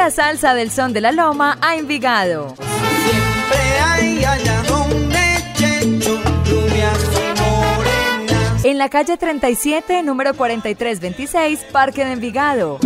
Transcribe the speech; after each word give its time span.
La 0.00 0.10
salsa 0.10 0.54
del 0.54 0.70
son 0.70 0.94
de 0.94 1.02
la 1.02 1.12
loma 1.12 1.58
a 1.60 1.76
Envigado. 1.76 2.54
En 8.64 8.78
la 8.78 8.88
calle 8.88 9.18
37, 9.18 10.02
número 10.02 10.32
4326, 10.32 11.66
Parque 11.70 12.06
de 12.06 12.12
Envigado. 12.12 12.78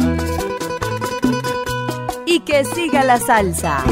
Y 2.27 2.41
que 2.41 2.65
siga 2.65 3.05
la 3.05 3.21
salsa. 3.21 3.85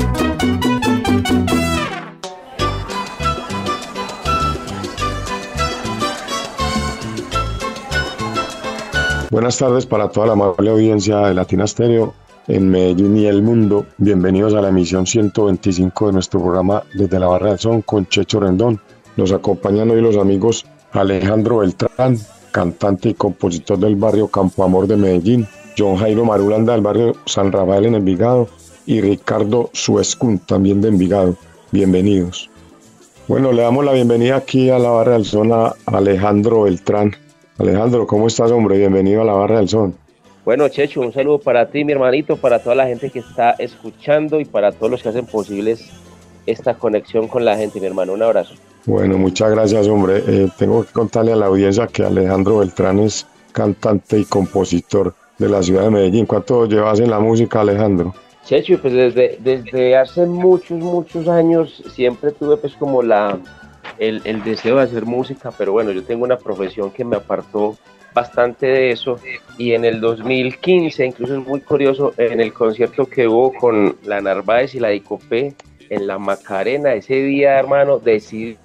Buenas 9.31 9.57
tardes 9.59 9.87
para 9.87 10.09
toda 10.11 10.27
la 10.27 10.33
amable 10.33 10.71
audiencia 10.71 11.19
de 11.21 11.35
Latina 11.35 11.69
Stereo 11.69 12.15
en 12.53 12.69
Medellín 12.69 13.17
y 13.17 13.25
el 13.25 13.43
mundo. 13.43 13.87
Bienvenidos 13.97 14.53
a 14.53 14.61
la 14.61 14.69
emisión 14.69 15.07
125 15.07 16.09
de 16.09 16.13
nuestro 16.13 16.39
programa 16.39 16.83
Desde 16.93 17.19
la 17.19 17.27
Barra 17.27 17.49
del 17.51 17.59
Son 17.59 17.81
con 17.81 18.07
Checho 18.07 18.41
Rendón. 18.41 18.79
Nos 19.17 19.33
acompañan 19.33 19.91
hoy 19.91 20.03
los 20.03 20.19
amigos 20.19 20.67
Alejandro 20.93 21.59
Beltrán, 21.59 22.19
cantante 22.51 23.09
y 23.09 23.15
compositor 23.15 23.79
del 23.79 23.97
barrio 23.97 24.29
Campo 24.29 24.65
Amor 24.65 24.87
de 24.87 24.99
Medellín, 24.99 25.49
John 25.79 25.97
Jairo 25.97 26.27
Marulanda 26.27 26.75
del 26.75 26.83
barrio 26.83 27.17
San 27.25 27.53
Rafael 27.53 27.87
en 27.87 27.95
Envigado 27.95 28.49
y 28.85 29.01
Ricardo 29.01 29.71
Suescun 29.73 30.39
también 30.39 30.83
de 30.83 30.89
Envigado. 30.89 31.37
Bienvenidos. 31.71 32.51
Bueno, 33.29 33.53
le 33.53 33.63
damos 33.63 33.83
la 33.83 33.93
bienvenida 33.93 34.37
aquí 34.37 34.69
a 34.69 34.79
la 34.79 34.91
Barra 34.91 35.15
del 35.15 35.25
Son 35.25 35.55
a 35.55 35.75
Alejandro 35.87 36.65
Beltrán. 36.65 37.17
Alejandro, 37.57 38.07
¿cómo 38.07 38.27
estás, 38.27 38.51
hombre? 38.51 38.77
Bienvenido 38.77 39.23
a 39.23 39.25
la 39.25 39.33
Barra 39.33 39.57
del 39.57 39.71
Son. 39.71 40.02
Bueno, 40.45 40.69
Checho, 40.69 41.01
un 41.01 41.13
saludo 41.13 41.39
para 41.39 41.71
ti, 41.71 41.85
mi 41.85 41.93
hermanito, 41.93 42.37
para 42.37 42.59
toda 42.59 42.75
la 42.75 42.87
gente 42.87 43.11
que 43.11 43.21
está 43.21 43.53
escuchando 43.53 44.41
y 44.41 44.45
para 44.45 44.73
todos 44.73 44.91
los 44.91 45.03
que 45.03 45.09
hacen 45.09 45.27
posibles 45.27 45.89
esta 46.47 46.75
conexión 46.75 47.29
con 47.29 47.45
la 47.45 47.57
gente, 47.57 47.79
mi 47.81 47.87
hermano. 47.87 48.13
Un 48.13 48.23
abrazo. 48.23 48.55
Bueno, 48.85 49.17
muchas 49.17 49.53
gracias, 49.53 49.87
hombre. 49.87 50.23
Eh, 50.27 50.49
tengo 50.59 50.85
que 50.85 50.93
contarle 50.93 51.33
a 51.33 51.37
la 51.37 51.47
audiencia 51.47 51.87
que 51.87 52.03
Alejandro 52.03 52.59
Beltrán 52.59 52.99
es 52.99 53.25
cantante 53.53 54.19
y 54.19 54.25
compositor 54.25 55.15
de 55.39 55.49
la 55.49 55.63
ciudad 55.63 55.85
de 55.85 55.91
Medellín. 55.91 56.27
¿Cuánto 56.27 56.67
llevas 56.67 56.99
en 56.99 57.11
la 57.11 57.21
música, 57.21 57.61
Alejandro? 57.61 58.13
Checho, 58.45 58.81
pues 58.81 58.93
desde, 58.93 59.39
desde 59.39 59.97
hace 59.97 60.27
muchos, 60.27 60.77
muchos 60.79 61.29
años 61.29 61.85
siempre 61.95 62.33
tuve 62.33 62.57
pues 62.57 62.75
como 62.75 63.01
la, 63.01 63.39
el, 64.01 64.21
el, 64.25 64.43
deseo 64.43 64.77
de 64.77 64.83
hacer 64.83 65.07
música, 65.07 65.53
pero 65.57 65.71
bueno, 65.71 65.93
yo 65.93 66.03
tengo 66.03 66.25
una 66.25 66.37
profesión 66.37 66.91
que 66.91 67.05
me 67.05 67.15
apartó 67.15 67.77
bastante 68.15 68.67
de 68.67 68.91
eso 68.91 69.19
y 69.59 69.73
en 69.73 69.85
el 69.85 70.01
2015, 70.01 71.07
incluso 71.07 71.37
es 71.37 71.47
muy 71.47 71.61
curioso, 71.61 72.15
en 72.17 72.41
el 72.41 72.53
concierto 72.53 73.07
que 73.07 73.29
hubo 73.29 73.53
con 73.53 73.97
la 74.05 74.21
Narváez 74.21 74.75
y 74.75 74.81
la 74.81 74.89
Dicopé 74.89 75.55
en 75.89 76.07
la 76.07 76.19
Macarena, 76.19 76.95
ese 76.95 77.15
día, 77.15 77.59
hermano, 77.59 77.99
decidí 77.99 78.57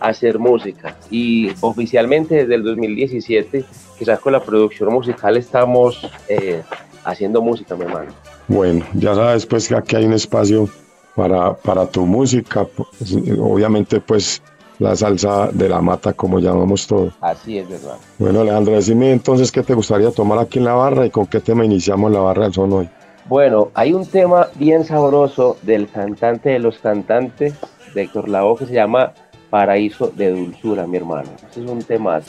hacer 0.00 0.38
música 0.38 0.96
y 1.10 1.50
oficialmente 1.60 2.36
desde 2.36 2.54
el 2.54 2.62
2017, 2.62 3.64
quizás 3.98 4.20
con 4.20 4.32
la 4.32 4.40
producción 4.42 4.92
musical 4.92 5.36
estamos 5.36 6.08
eh, 6.28 6.62
haciendo 7.04 7.42
música, 7.42 7.74
mi 7.74 7.84
hermano. 7.84 8.12
Bueno, 8.46 8.86
ya 8.94 9.14
sabes 9.14 9.46
pues 9.46 9.68
que 9.68 9.74
aquí 9.74 9.96
hay 9.96 10.04
un 10.04 10.12
espacio 10.12 10.68
para, 11.14 11.54
para 11.54 11.86
tu 11.86 12.06
música, 12.06 12.64
pues, 12.64 13.12
obviamente 13.40 14.00
pues 14.00 14.40
la 14.78 14.94
salsa 14.94 15.50
de 15.52 15.68
la 15.68 15.80
mata, 15.80 16.12
como 16.12 16.38
llamamos 16.38 16.86
todo. 16.86 17.12
Así 17.20 17.58
es, 17.58 17.68
verdad. 17.68 17.96
Bueno, 18.18 18.40
Alejandro, 18.40 18.74
decime 18.74 19.12
entonces 19.12 19.50
qué 19.50 19.62
te 19.62 19.74
gustaría 19.74 20.10
tomar 20.10 20.38
aquí 20.38 20.58
en 20.58 20.64
la 20.64 20.74
barra 20.74 21.06
y 21.06 21.10
con 21.10 21.26
qué 21.26 21.40
tema 21.40 21.64
iniciamos 21.64 22.12
la 22.12 22.20
barra 22.20 22.44
del 22.44 22.54
son 22.54 22.72
hoy. 22.72 22.88
Bueno, 23.26 23.70
hay 23.74 23.92
un 23.92 24.06
tema 24.06 24.48
bien 24.54 24.84
sabroso 24.84 25.58
del 25.62 25.88
cantante 25.88 26.50
de 26.50 26.58
los 26.60 26.78
cantantes, 26.78 27.54
de 27.94 28.02
Héctor 28.02 28.28
Lavoe, 28.28 28.58
que 28.58 28.66
se 28.66 28.74
llama 28.74 29.12
Paraíso 29.50 30.12
de 30.14 30.30
Dulzura, 30.30 30.86
mi 30.86 30.96
hermano. 30.96 31.28
Ese 31.50 31.62
es 31.62 31.70
un 31.70 31.82
tema 31.82 32.20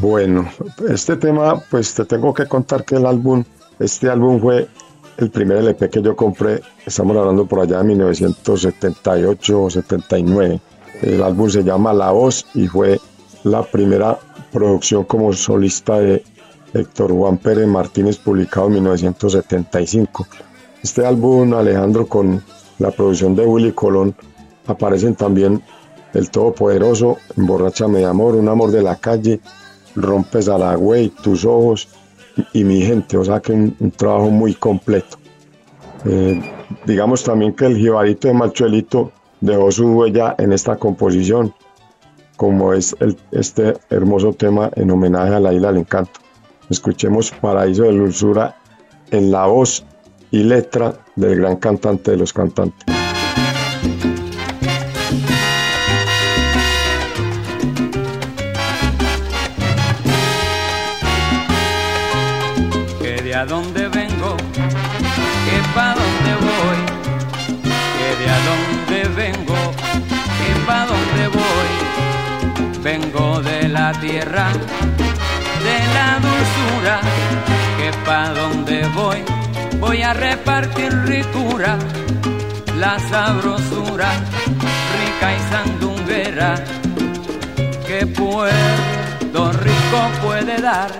Bueno, 0.00 0.48
este 0.88 1.16
tema, 1.16 1.62
pues 1.70 1.94
te 1.94 2.04
tengo 2.04 2.34
que 2.34 2.46
contar 2.46 2.84
que 2.84 2.96
el 2.96 3.06
álbum, 3.06 3.44
este 3.78 4.10
álbum 4.10 4.40
fue 4.40 4.66
el 5.18 5.30
primer 5.30 5.58
LP 5.58 5.90
que 5.90 6.02
yo 6.02 6.16
compré, 6.16 6.60
estamos 6.84 7.16
hablando 7.16 7.46
por 7.46 7.60
allá 7.60 7.78
de 7.78 7.84
1978 7.84 9.62
o 9.62 9.70
79 9.70 10.60
el 11.04 11.22
álbum 11.22 11.50
se 11.50 11.62
llama 11.62 11.92
La 11.92 12.10
Voz 12.12 12.46
y 12.54 12.66
fue 12.66 12.98
la 13.42 13.62
primera 13.62 14.18
producción 14.52 15.04
como 15.04 15.32
solista 15.32 15.98
de 15.98 16.24
Héctor 16.72 17.12
Juan 17.12 17.36
Pérez 17.36 17.66
Martínez 17.66 18.16
publicado 18.16 18.68
en 18.68 18.74
1975. 18.74 20.26
Este 20.82 21.04
álbum, 21.04 21.52
Alejandro, 21.54 22.06
con 22.06 22.42
la 22.78 22.90
producción 22.90 23.36
de 23.36 23.46
Willy 23.46 23.72
Colón, 23.72 24.14
aparecen 24.66 25.14
también 25.14 25.62
El 26.14 26.30
Todopoderoso, 26.30 27.18
Emborráchame 27.36 27.98
de 27.98 28.06
Amor, 28.06 28.34
Un 28.34 28.48
Amor 28.48 28.70
de 28.70 28.82
la 28.82 28.96
Calle, 28.96 29.40
Rompes 29.94 30.48
a 30.48 30.58
la 30.58 30.74
Güey, 30.74 31.10
Tus 31.10 31.44
Ojos 31.44 31.88
y, 32.52 32.64
Mi 32.64 32.82
Gente. 32.82 33.16
O 33.18 33.24
sea 33.24 33.40
que 33.40 33.52
un, 33.52 33.76
un 33.78 33.90
trabajo 33.90 34.30
muy 34.30 34.54
completo. 34.54 35.18
Eh, 36.06 36.42
digamos 36.86 37.22
también 37.22 37.54
que 37.54 37.66
el 37.66 37.76
jibarito 37.76 38.28
de 38.28 38.34
Machuelito 38.34 39.12
dejó 39.44 39.70
su 39.70 39.86
huella 39.92 40.34
en 40.38 40.52
esta 40.52 40.76
composición, 40.76 41.54
como 42.36 42.72
es 42.72 42.96
el, 43.00 43.16
este 43.30 43.74
hermoso 43.90 44.32
tema 44.32 44.70
en 44.74 44.90
homenaje 44.90 45.34
a 45.34 45.40
la 45.40 45.52
isla 45.52 45.68
del 45.68 45.82
encanto. 45.82 46.20
Escuchemos 46.70 47.30
Paraíso 47.30 47.82
de 47.82 47.92
Dulzura 47.92 48.56
en 49.10 49.30
la 49.30 49.46
voz 49.46 49.84
y 50.30 50.42
letra 50.42 50.94
del 51.16 51.36
gran 51.36 51.56
cantante 51.56 52.12
de 52.12 52.16
los 52.16 52.32
cantantes. 52.32 52.86
De 63.02 63.73
de 74.04 75.78
la 75.94 76.20
dulzura, 76.20 77.00
que 77.78 77.90
pa' 78.04 78.28
dónde 78.34 78.86
voy, 78.88 79.24
voy 79.80 80.02
a 80.02 80.12
repartir 80.12 80.92
ricura, 81.06 81.78
la 82.78 82.98
sabrosura, 82.98 84.10
rica 85.00 85.34
y 85.34 85.40
sandunguera, 85.50 86.54
que 87.86 88.06
Puerto 88.06 89.52
Rico 89.52 90.00
puede 90.22 90.60
dar. 90.60 90.90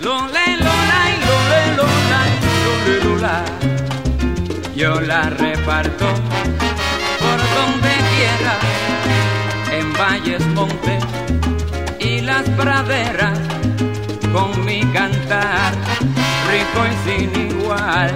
Lole, 0.00 0.46
lola, 0.58 1.00
y 1.08 1.16
lole, 1.28 1.76
lola, 1.78 2.20
y 2.28 2.44
lole, 2.66 3.04
lola. 3.04 3.44
Yo 4.76 5.00
la 5.00 5.22
reparto 5.30 6.06
por 7.22 7.38
donde 7.56 7.92
quiera, 8.12 8.58
en 9.78 9.92
valles, 9.94 10.46
montes 10.48 11.31
las 12.32 12.48
praderas, 12.50 13.38
con 14.32 14.64
mi 14.64 14.80
cantar 14.92 15.72
rico 16.50 16.80
y 16.90 16.94
sin 17.04 17.50
igual. 17.50 18.10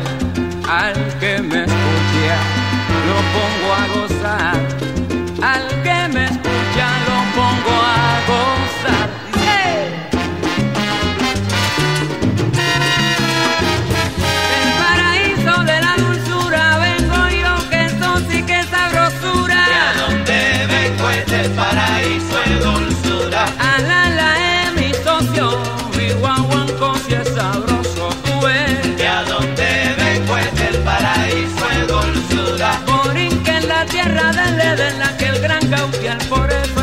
Al 0.66 0.94
que 1.20 1.42
me 1.42 1.64
escucha, 1.64 2.36
lo 3.08 3.16
pongo 3.34 3.68
a 3.80 3.84
gozar. 3.94 4.95
en 34.78 34.98
la 34.98 35.16
que 35.16 35.26
el 35.26 35.40
gran 35.40 35.70
Gautier 35.70 36.18
por 36.28 36.52
el 36.52 36.75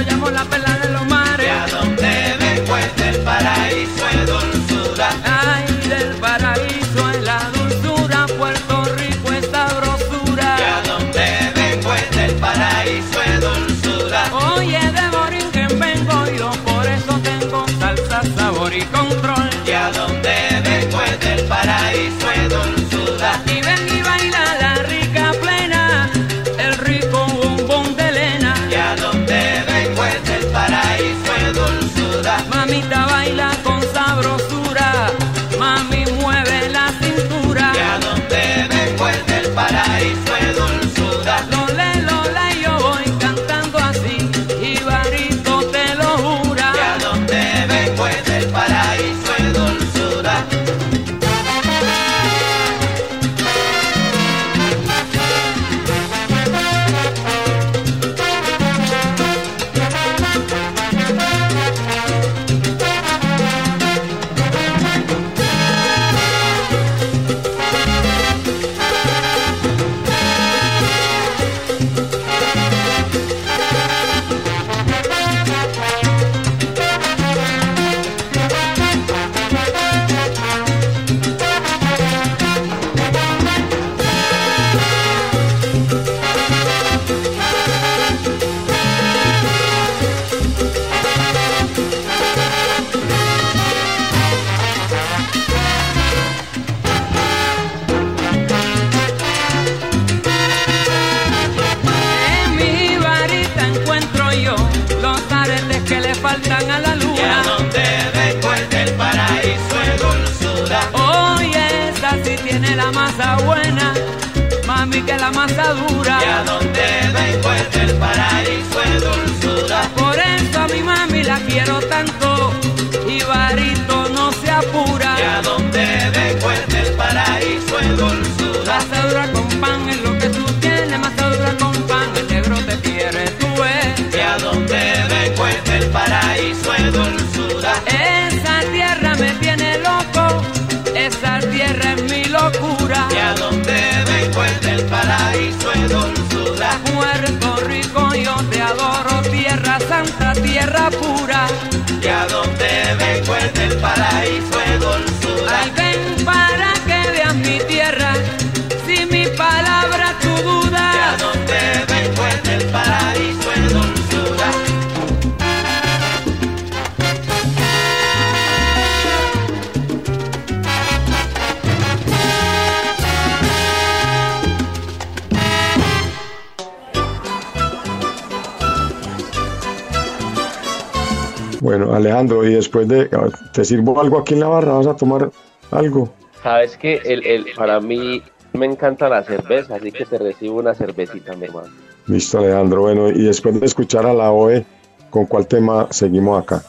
Alejandro, 181.94 182.46
y 182.46 182.54
después 182.54 182.88
de. 182.88 183.10
¿Te 183.54 183.66
sirvo 183.66 184.00
algo 184.00 184.20
aquí 184.20 184.34
en 184.34 184.42
la 184.42 184.48
barra? 184.48 184.74
¿Vas 184.74 184.88
a 184.88 184.96
tomar 184.96 185.32
algo? 185.72 186.10
Sabes 186.42 186.78
que 186.78 187.02
el, 187.06 187.26
el, 187.26 187.46
para 187.56 187.80
mí 187.80 188.22
me 188.54 188.66
encanta 188.66 189.10
la 189.10 189.24
cerveza, 189.24 189.76
así 189.76 189.92
que 189.92 190.06
te 190.06 190.18
recibo 190.18 190.60
una 190.60 190.74
cervecita, 190.74 191.36
mi 191.36 191.46
hermano. 191.46 191.70
Listo, 192.08 192.40
Alejandro. 192.40 192.82
Bueno, 192.82 193.10
y 193.10 193.24
después 193.24 193.60
de 193.60 193.66
escuchar 193.66 194.06
a 194.06 194.14
la 194.14 194.32
OE, 194.32 194.66
¿con 195.10 195.26
cuál 195.26 195.48
tema 195.48 195.88
seguimos 195.92 196.42
acá? 196.42 196.64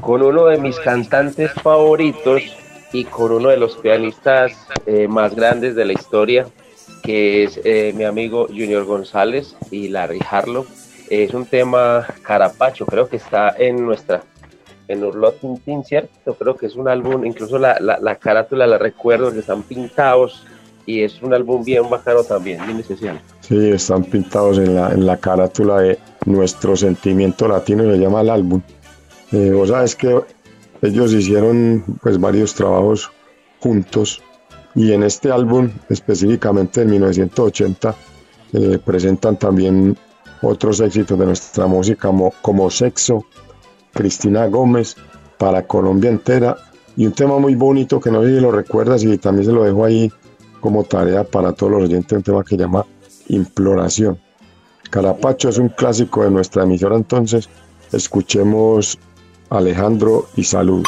Con 0.00 0.22
uno 0.22 0.46
de 0.46 0.58
mis 0.58 0.78
cantantes 0.78 1.52
favoritos 1.52 2.42
y 2.92 3.04
con 3.04 3.32
uno 3.32 3.50
de 3.50 3.56
los 3.58 3.76
pianistas 3.76 4.52
eh, 4.86 5.08
más 5.08 5.34
grandes 5.34 5.74
de 5.74 5.84
la 5.84 5.92
historia, 5.92 6.46
que 7.02 7.44
es 7.44 7.60
eh, 7.64 7.92
mi 7.94 8.04
amigo 8.04 8.46
Junior 8.46 8.84
González 8.84 9.54
y 9.70 9.88
Larry 9.88 10.20
Harlow. 10.30 10.66
Es 11.10 11.34
un 11.34 11.46
tema 11.46 12.06
carapacho, 12.22 12.86
creo 12.86 13.08
que 13.08 13.16
está 13.16 13.54
en 13.58 13.84
nuestra, 13.84 14.22
en 14.88 15.04
Urlot 15.04 15.40
Tintín, 15.40 15.84
¿cierto? 15.84 16.34
Creo 16.34 16.56
que 16.56 16.66
es 16.66 16.76
un 16.76 16.88
álbum, 16.88 17.24
incluso 17.24 17.58
la, 17.58 17.78
la, 17.80 17.98
la 17.98 18.16
carátula 18.16 18.66
la 18.66 18.78
recuerdo, 18.78 19.32
que 19.32 19.40
están 19.40 19.62
pintados 19.62 20.44
y 20.88 21.02
es 21.02 21.20
un 21.22 21.34
álbum 21.34 21.62
bien 21.62 21.88
bacano 21.90 22.24
también, 22.24 22.64
bien 22.64 22.78
especial. 22.78 23.20
Sí, 23.40 23.70
están 23.70 24.04
pintados 24.04 24.58
en 24.58 24.74
la, 24.74 24.90
en 24.90 25.04
la 25.04 25.18
carátula 25.18 25.80
de 25.80 25.98
Nuestro 26.24 26.76
Sentimiento 26.76 27.46
Latino, 27.46 27.84
se 27.84 27.98
llama 27.98 28.22
el 28.22 28.30
álbum. 28.30 28.62
Eh, 29.32 29.50
vos 29.50 29.68
sabes 29.68 29.94
que 29.94 30.18
ellos 30.80 31.12
hicieron 31.12 31.84
pues 32.02 32.18
varios 32.18 32.54
trabajos 32.54 33.10
juntos 33.60 34.22
y 34.74 34.92
en 34.92 35.02
este 35.02 35.30
álbum, 35.30 35.70
específicamente 35.88 36.82
en 36.82 36.90
1980, 36.90 37.94
eh, 38.54 38.78
presentan 38.84 39.38
también 39.38 39.96
otros 40.42 40.80
éxitos 40.80 41.18
de 41.18 41.26
nuestra 41.26 41.66
música 41.66 42.08
como, 42.08 42.32
como 42.42 42.70
Sexo, 42.70 43.24
Cristina 43.92 44.46
Gómez, 44.46 44.96
para 45.38 45.66
Colombia 45.66 46.10
entera 46.10 46.56
y 46.96 47.06
un 47.06 47.12
tema 47.12 47.38
muy 47.38 47.54
bonito 47.54 48.00
que 48.00 48.10
no 48.10 48.22
sé 48.22 48.34
si 48.34 48.40
lo 48.40 48.50
recuerdas 48.50 49.04
y 49.04 49.16
también 49.18 49.46
se 49.46 49.52
lo 49.52 49.62
dejo 49.62 49.84
ahí 49.84 50.12
como 50.60 50.82
tarea 50.84 51.24
para 51.24 51.52
todos 51.52 51.72
los 51.72 51.82
oyentes, 51.84 52.16
un 52.16 52.22
tema 52.22 52.44
que 52.44 52.56
llama 52.56 52.84
Imploración. 53.28 54.18
Carapacho 54.90 55.48
es 55.48 55.58
un 55.58 55.68
clásico 55.68 56.24
de 56.24 56.30
nuestra 56.30 56.64
emisora, 56.64 56.96
entonces 56.96 57.48
escuchemos 57.92 58.98
Alejandro 59.50 60.26
y 60.34 60.44
Salud. 60.44 60.82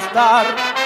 gustar. 0.00 0.79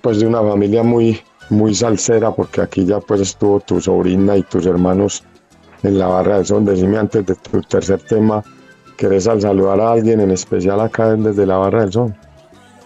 Pues 0.00 0.20
de 0.20 0.26
una 0.26 0.40
familia 0.40 0.82
muy, 0.82 1.20
muy 1.50 1.74
salsera, 1.74 2.30
porque 2.30 2.62
aquí 2.62 2.86
ya 2.86 2.98
pues 2.98 3.20
estuvo 3.20 3.60
tu 3.60 3.78
sobrina 3.78 4.34
y 4.36 4.42
tus 4.42 4.64
hermanos 4.64 5.22
en 5.82 5.98
la 5.98 6.06
barra 6.06 6.36
del 6.36 6.46
son. 6.46 6.64
Decime 6.64 6.96
antes 6.96 7.26
de 7.26 7.34
tu 7.34 7.60
tercer 7.60 8.00
tema, 8.00 8.42
¿querés 8.96 9.28
al 9.28 9.42
saludar 9.42 9.78
a 9.80 9.92
alguien 9.92 10.20
en 10.20 10.30
especial 10.30 10.80
acá 10.80 11.14
desde 11.14 11.44
la 11.44 11.58
barra 11.58 11.82
del 11.82 11.92
son? 11.92 12.16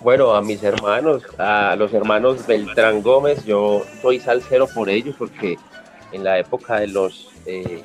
Bueno, 0.03 0.35
a 0.35 0.43
mis 0.43 0.65
hermanos, 0.65 1.23
a 1.39 1.77
los 1.77 1.93
hermanos 1.95 2.45
Beltrán 2.47 3.03
Gómez, 3.03 3.45
yo 3.45 3.83
soy 4.03 4.19
salsero 4.19 4.67
por 4.67 4.89
ellos 4.89 5.15
porque 5.17 5.59
en 6.11 6.25
la 6.25 6.41
época 6.41 6.81
de 6.81 6.89
los 6.89 7.29
eh, 7.47 7.85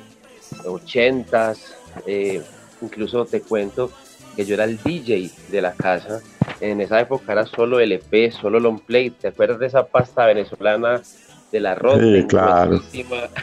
80s, 0.64 1.58
eh, 2.06 2.42
incluso 2.82 3.24
te 3.24 3.40
cuento 3.40 3.90
que 4.36 4.44
yo 4.44 4.54
era 4.54 4.64
el 4.64 4.78
DJ 4.82 5.30
de 5.50 5.62
la 5.62 5.72
casa. 5.72 6.20
En 6.60 6.80
esa 6.80 7.00
época 7.00 7.32
era 7.32 7.46
solo 7.46 7.80
LP, 7.80 8.30
solo 8.30 8.60
long 8.60 8.80
play. 8.80 9.10
¿Te 9.10 9.28
acuerdas 9.28 9.58
de 9.58 9.66
esa 9.66 9.86
pasta 9.86 10.26
venezolana 10.26 11.02
del 11.50 11.66
arroz? 11.66 11.98
Sí, 12.00 12.12
de 12.12 12.26
claro. 12.26 12.80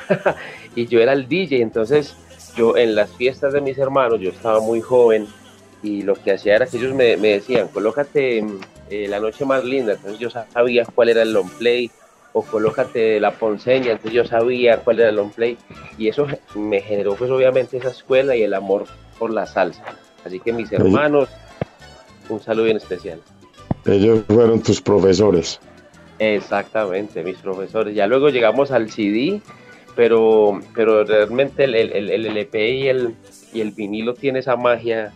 y 0.75 0.85
yo 0.85 1.01
era 1.01 1.13
el 1.13 1.27
DJ, 1.27 1.61
entonces 1.61 2.15
yo 2.55 2.77
en 2.77 2.95
las 2.95 3.11
fiestas 3.11 3.53
de 3.53 3.61
mis 3.61 3.77
hermanos, 3.77 4.19
yo 4.19 4.29
estaba 4.29 4.59
muy 4.59 4.81
joven 4.81 5.27
y 5.81 6.03
lo 6.03 6.13
que 6.13 6.31
hacía 6.31 6.55
era 6.55 6.67
que 6.67 6.77
ellos 6.77 6.93
me, 6.93 7.17
me 7.17 7.29
decían, 7.29 7.67
colócate 7.67 8.45
eh, 8.89 9.07
la 9.07 9.19
noche 9.19 9.43
más 9.43 9.63
linda, 9.65 9.93
entonces 9.93 10.19
yo 10.19 10.29
sabía 10.29 10.85
cuál 10.85 11.09
era 11.09 11.23
el 11.23 11.33
long 11.33 11.49
play, 11.57 11.91
o 12.31 12.41
colócate 12.41 13.19
la 13.19 13.31
ponceña, 13.31 13.91
entonces 13.91 14.13
yo 14.13 14.25
sabía 14.25 14.77
cuál 14.77 14.99
era 14.99 15.09
el 15.09 15.15
long 15.15 15.31
play, 15.31 15.57
y 15.97 16.07
eso 16.07 16.27
me 16.55 16.81
generó 16.81 17.15
pues 17.15 17.29
obviamente 17.29 17.77
esa 17.77 17.89
escuela 17.89 18.35
y 18.35 18.43
el 18.43 18.53
amor 18.53 18.85
por 19.19 19.31
la 19.31 19.45
salsa. 19.45 19.83
Así 20.25 20.39
que 20.39 20.53
mis 20.53 20.71
hermanos, 20.71 21.29
un 22.29 22.39
saludo 22.39 22.65
bien 22.65 22.77
especial. 22.77 23.19
Ellos 23.85 24.21
fueron 24.27 24.61
tus 24.61 24.81
profesores. 24.81 25.59
Exactamente, 26.19 27.23
mis 27.23 27.37
profesores. 27.37 27.95
Ya 27.95 28.07
luego 28.07 28.29
llegamos 28.29 28.71
al 28.71 28.89
CD, 28.89 29.41
pero, 29.95 30.59
pero 30.73 31.03
realmente 31.03 31.65
el, 31.65 31.75
el, 31.75 32.09
el 32.09 32.25
LP 32.25 32.69
y 32.71 32.87
el, 32.87 33.15
y 33.53 33.61
el 33.61 33.71
vinilo 33.71 34.13
tiene 34.13 34.39
esa 34.39 34.55
magia 34.55 35.11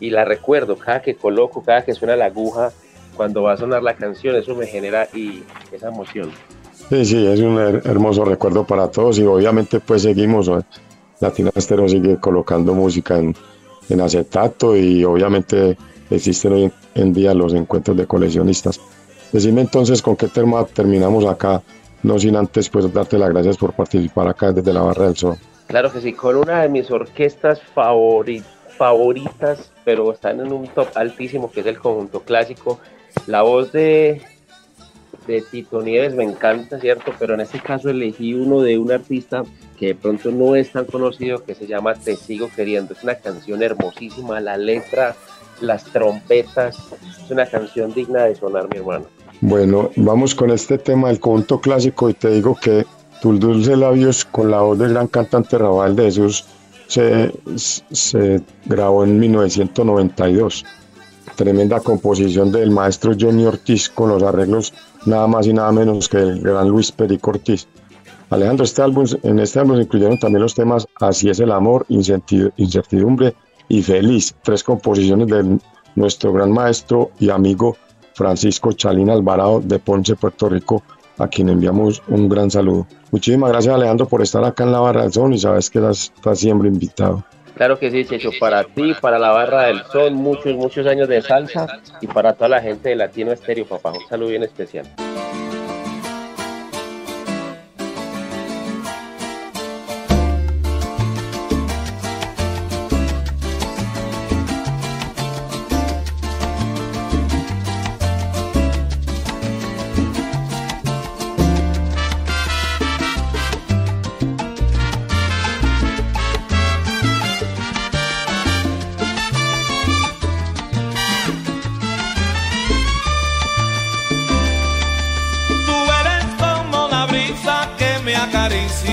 y 0.00 0.10
la 0.10 0.24
recuerdo, 0.24 0.76
cada 0.76 1.02
que 1.02 1.14
coloco, 1.14 1.62
cada 1.62 1.84
que 1.84 1.94
suena 1.94 2.16
la 2.16 2.26
aguja, 2.26 2.72
cuando 3.16 3.42
va 3.42 3.52
a 3.52 3.56
sonar 3.56 3.82
la 3.82 3.94
canción, 3.94 4.36
eso 4.36 4.54
me 4.54 4.66
genera 4.66 5.08
y 5.14 5.42
esa 5.72 5.88
emoción. 5.88 6.30
Sí, 6.90 7.04
sí, 7.04 7.26
es 7.26 7.40
un 7.40 7.58
hermoso 7.58 8.24
recuerdo 8.24 8.64
para 8.64 8.88
todos 8.90 9.18
y 9.18 9.24
obviamente 9.24 9.80
pues 9.80 10.02
seguimos, 10.02 10.50
Latina 11.20 11.50
Estero 11.54 11.88
sigue 11.88 12.18
colocando 12.20 12.74
música 12.74 13.18
en, 13.18 13.34
en 13.88 14.00
acetato 14.00 14.76
y 14.76 15.04
obviamente 15.04 15.76
existen 16.10 16.52
hoy 16.52 16.72
en 16.94 17.12
día 17.12 17.34
los 17.34 17.54
encuentros 17.54 17.96
de 17.96 18.06
coleccionistas. 18.06 18.80
Decime 19.32 19.62
entonces 19.62 20.02
con 20.02 20.16
qué 20.16 20.28
tema 20.28 20.64
terminamos 20.64 21.24
acá, 21.24 21.62
no 22.02 22.18
sin 22.18 22.36
antes 22.36 22.68
pues 22.68 22.92
darte 22.92 23.18
las 23.18 23.30
gracias 23.30 23.56
por 23.56 23.72
participar 23.72 24.28
acá 24.28 24.52
desde 24.52 24.72
la 24.72 24.82
Barra 24.82 25.06
del 25.06 25.16
Sol. 25.16 25.36
Claro 25.66 25.92
que 25.92 26.00
sí, 26.00 26.12
con 26.12 26.36
una 26.36 26.62
de 26.62 26.68
mis 26.68 26.90
orquestas 26.90 27.60
favoritas, 27.60 28.52
favoritas 28.76 29.72
pero 29.84 30.12
están 30.12 30.40
en 30.40 30.52
un 30.52 30.66
top 30.68 30.88
altísimo 30.94 31.50
que 31.50 31.60
es 31.60 31.66
el 31.66 31.78
conjunto 31.78 32.20
clásico. 32.20 32.80
La 33.26 33.42
voz 33.42 33.72
de, 33.72 34.20
de 35.26 35.42
Tito 35.42 35.82
Nieves 35.82 36.14
me 36.14 36.24
encanta, 36.24 36.78
¿cierto? 36.80 37.12
Pero 37.18 37.34
en 37.34 37.40
este 37.40 37.60
caso 37.60 37.90
elegí 37.90 38.34
uno 38.34 38.60
de 38.60 38.78
un 38.78 38.92
artista 38.92 39.42
que 39.78 39.88
de 39.88 39.94
pronto 39.94 40.30
no 40.30 40.56
es 40.56 40.72
tan 40.72 40.84
conocido 40.84 41.44
que 41.44 41.54
se 41.54 41.66
llama 41.66 41.94
Te 41.94 42.16
sigo 42.16 42.48
queriendo. 42.54 42.94
Es 42.94 43.02
una 43.02 43.16
canción 43.16 43.62
hermosísima, 43.62 44.40
la 44.40 44.56
letra, 44.56 45.14
las 45.60 45.84
trompetas, 45.84 46.76
es 47.24 47.30
una 47.30 47.46
canción 47.46 47.92
digna 47.92 48.24
de 48.24 48.34
sonar, 48.34 48.68
mi 48.70 48.78
hermano. 48.78 49.06
Bueno, 49.40 49.90
vamos 49.96 50.34
con 50.34 50.50
este 50.50 50.78
tema 50.78 51.08
del 51.08 51.20
conjunto 51.20 51.60
clásico 51.60 52.08
y 52.08 52.14
te 52.14 52.30
digo 52.30 52.56
que 52.60 52.86
Tus 53.20 53.40
dulces 53.40 53.76
labios 53.76 54.24
con 54.24 54.50
la 54.50 54.60
voz 54.60 54.78
del 54.78 54.90
gran 54.90 55.08
cantante 55.08 55.58
Raval 55.58 55.96
de 55.96 56.04
Jesús 56.04 56.44
se, 56.86 57.32
se 57.56 58.40
grabó 58.66 59.04
en 59.04 59.18
1992. 59.18 60.64
Tremenda 61.34 61.80
composición 61.80 62.52
del 62.52 62.70
maestro 62.70 63.14
Johnny 63.18 63.44
Ortiz 63.44 63.90
con 63.90 64.08
los 64.10 64.22
arreglos 64.22 64.72
nada 65.06 65.26
más 65.26 65.46
y 65.46 65.52
nada 65.52 65.72
menos 65.72 66.08
que 66.08 66.18
el 66.18 66.40
gran 66.40 66.68
Luis 66.68 66.92
Perico 66.92 67.30
Ortiz. 67.30 67.66
Alejandro, 68.30 68.64
este 68.64 68.82
álbum, 68.82 69.06
en 69.22 69.38
este 69.38 69.60
álbum 69.60 69.76
se 69.76 69.82
incluyeron 69.82 70.18
también 70.18 70.42
los 70.42 70.54
temas 70.54 70.86
Así 71.00 71.30
es 71.30 71.38
el 71.38 71.52
amor, 71.52 71.86
Incertidumbre 71.88 73.34
y 73.68 73.82
Feliz, 73.82 74.34
tres 74.42 74.64
composiciones 74.64 75.28
de 75.28 75.58
nuestro 75.94 76.32
gran 76.32 76.52
maestro 76.52 77.10
y 77.20 77.30
amigo 77.30 77.76
Francisco 78.14 78.72
Chalín 78.72 79.10
Alvarado 79.10 79.60
de 79.60 79.78
Ponce, 79.78 80.16
Puerto 80.16 80.48
Rico, 80.48 80.82
a 81.18 81.28
quien 81.28 81.48
enviamos 81.48 82.02
un 82.08 82.28
gran 82.28 82.50
saludo. 82.50 82.86
Muchísimas 83.12 83.50
gracias 83.50 83.74
Alejandro 83.74 84.08
por 84.08 84.22
estar 84.22 84.44
acá 84.44 84.64
en 84.64 84.72
la 84.72 84.80
Barra 84.80 85.02
del 85.02 85.12
Son 85.12 85.32
y 85.32 85.38
sabes 85.38 85.70
que 85.70 85.78
estás 85.78 86.38
siempre 86.38 86.68
invitado. 86.68 87.24
Claro 87.56 87.78
que 87.78 87.90
sí, 87.90 88.04
Checho, 88.04 88.32
para 88.38 88.64
ti, 88.64 88.92
para 89.00 89.18
la 89.18 89.30
Barra 89.30 89.62
del 89.62 89.82
Sol, 89.84 90.12
muchos, 90.12 90.54
muchos 90.54 90.86
años 90.86 91.08
de 91.08 91.22
salsa 91.22 91.66
y 92.02 92.06
para 92.06 92.34
toda 92.34 92.50
la 92.50 92.60
gente 92.60 92.90
de 92.90 92.96
Latino 92.96 93.32
Estéreo, 93.32 93.64
papá, 93.64 93.92
un 93.92 94.06
saludo 94.06 94.28
bien 94.28 94.42
especial. 94.42 94.86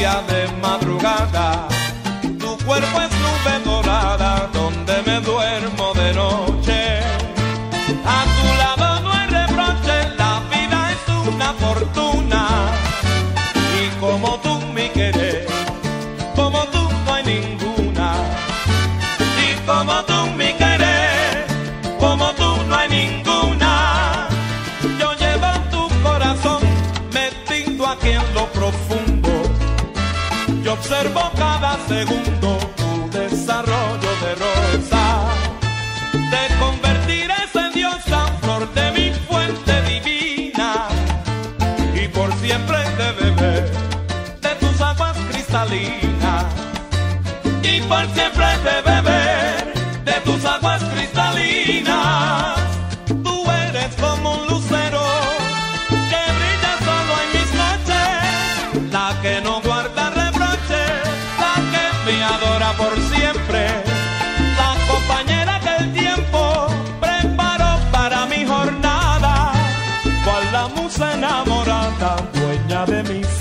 De 0.02 0.48
madrugada. 0.60 0.93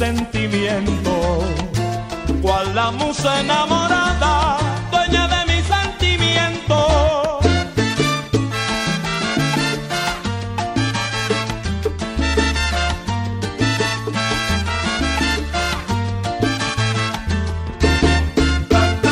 sentimiento, 0.05 1.45
cual 2.43 2.75
la 2.75 2.91
musa 2.91 3.39
enamorada, 3.39 4.59
dueña 4.91 5.29
de 5.29 5.41
mi 5.51 5.61
sentimiento. 5.75 6.77
Tanto, 18.69 19.09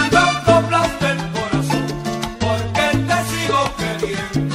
tanto 0.71 1.07
el 1.13 1.19
corazón, 1.37 1.87
porque 2.41 2.87
te 3.09 3.19
sigo 3.31 3.61
queriendo. 3.79 4.50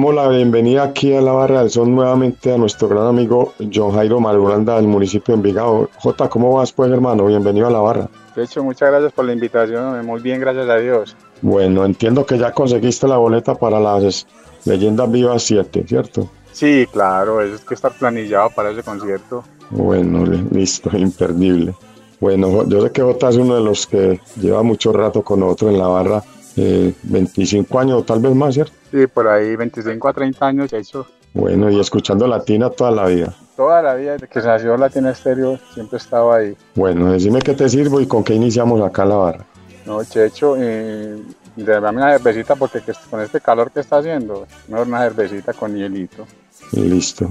Damos 0.00 0.14
la 0.14 0.28
bienvenida 0.28 0.82
aquí 0.82 1.14
a 1.14 1.20
la 1.20 1.32
Barra 1.32 1.60
del 1.60 1.68
Son 1.68 1.94
nuevamente 1.94 2.54
a 2.54 2.56
nuestro 2.56 2.88
gran 2.88 3.06
amigo 3.06 3.52
John 3.70 3.92
Jairo 3.92 4.18
Malbranda 4.18 4.76
del 4.76 4.86
municipio 4.86 5.34
de 5.34 5.40
Envigado. 5.40 5.90
Jota, 5.98 6.26
¿cómo 6.26 6.54
vas 6.54 6.72
pues 6.72 6.90
hermano? 6.90 7.26
Bienvenido 7.26 7.66
a 7.66 7.70
la 7.70 7.80
Barra. 7.80 8.08
De 8.34 8.44
hecho, 8.44 8.64
muchas 8.64 8.88
gracias 8.88 9.12
por 9.12 9.26
la 9.26 9.34
invitación, 9.34 10.06
muy 10.06 10.22
bien, 10.22 10.40
gracias 10.40 10.70
a 10.70 10.76
Dios. 10.76 11.14
Bueno, 11.42 11.84
entiendo 11.84 12.24
que 12.24 12.38
ya 12.38 12.50
conseguiste 12.52 13.06
la 13.06 13.18
boleta 13.18 13.54
para 13.56 13.78
las 13.78 14.26
Leyendas 14.64 15.12
Vivas 15.12 15.42
7, 15.42 15.84
¿cierto? 15.86 16.30
Sí, 16.50 16.86
claro, 16.90 17.42
eso 17.42 17.56
es 17.56 17.60
que 17.60 17.74
estar 17.74 17.92
planillado 17.92 18.48
para 18.56 18.70
ese 18.70 18.82
concierto. 18.82 19.44
Bueno, 19.68 20.24
listo, 20.50 20.88
imperdible. 20.96 21.74
Bueno, 22.20 22.66
yo 22.66 22.80
sé 22.80 22.90
que 22.90 23.02
Jota 23.02 23.28
es 23.28 23.36
uno 23.36 23.54
de 23.54 23.60
los 23.62 23.86
que 23.86 24.18
lleva 24.40 24.62
mucho 24.62 24.94
rato 24.94 25.20
con 25.20 25.42
otro 25.42 25.68
en 25.68 25.76
la 25.76 25.88
barra, 25.88 26.22
eh, 26.56 26.94
25 27.02 27.78
años 27.78 28.00
o 28.00 28.04
tal 28.04 28.20
vez 28.20 28.34
más, 28.34 28.54
¿cierto? 28.54 28.79
Sí, 28.90 29.06
por 29.06 29.28
ahí 29.28 29.56
25 29.56 30.08
a 30.08 30.12
30 30.12 30.46
años 30.46 30.72
hecho. 30.72 31.06
Bueno, 31.32 31.70
y 31.70 31.78
escuchando 31.78 32.26
Latina 32.26 32.70
toda 32.70 32.90
la 32.90 33.06
vida. 33.06 33.32
Toda 33.56 33.82
la 33.82 33.94
vida, 33.94 34.12
desde 34.12 34.26
que 34.26 34.40
se 34.40 34.46
nació 34.48 34.76
Latina 34.76 35.10
Estéreo, 35.10 35.58
siempre 35.74 35.96
he 35.98 36.00
estado 36.00 36.32
ahí. 36.32 36.56
Bueno, 36.74 37.12
decime 37.12 37.40
qué 37.40 37.54
te 37.54 37.68
sirvo 37.68 38.00
y 38.00 38.06
con 38.06 38.24
qué 38.24 38.34
iniciamos 38.34 38.80
acá 38.82 39.04
la 39.04 39.14
barra. 39.16 39.44
No, 39.86 40.02
Checho, 40.02 40.56
eh, 40.58 41.22
dame 41.56 41.98
una 41.98 42.12
cervecita 42.18 42.56
porque 42.56 42.80
que- 42.80 42.92
con 43.08 43.20
este 43.20 43.40
calor 43.40 43.70
que 43.70 43.80
está 43.80 43.98
haciendo, 43.98 44.46
mejor 44.68 44.88
una 44.88 45.00
cervecita 45.00 45.52
con 45.52 45.74
hielito. 45.76 46.26
Y 46.72 46.80
listo. 46.80 47.28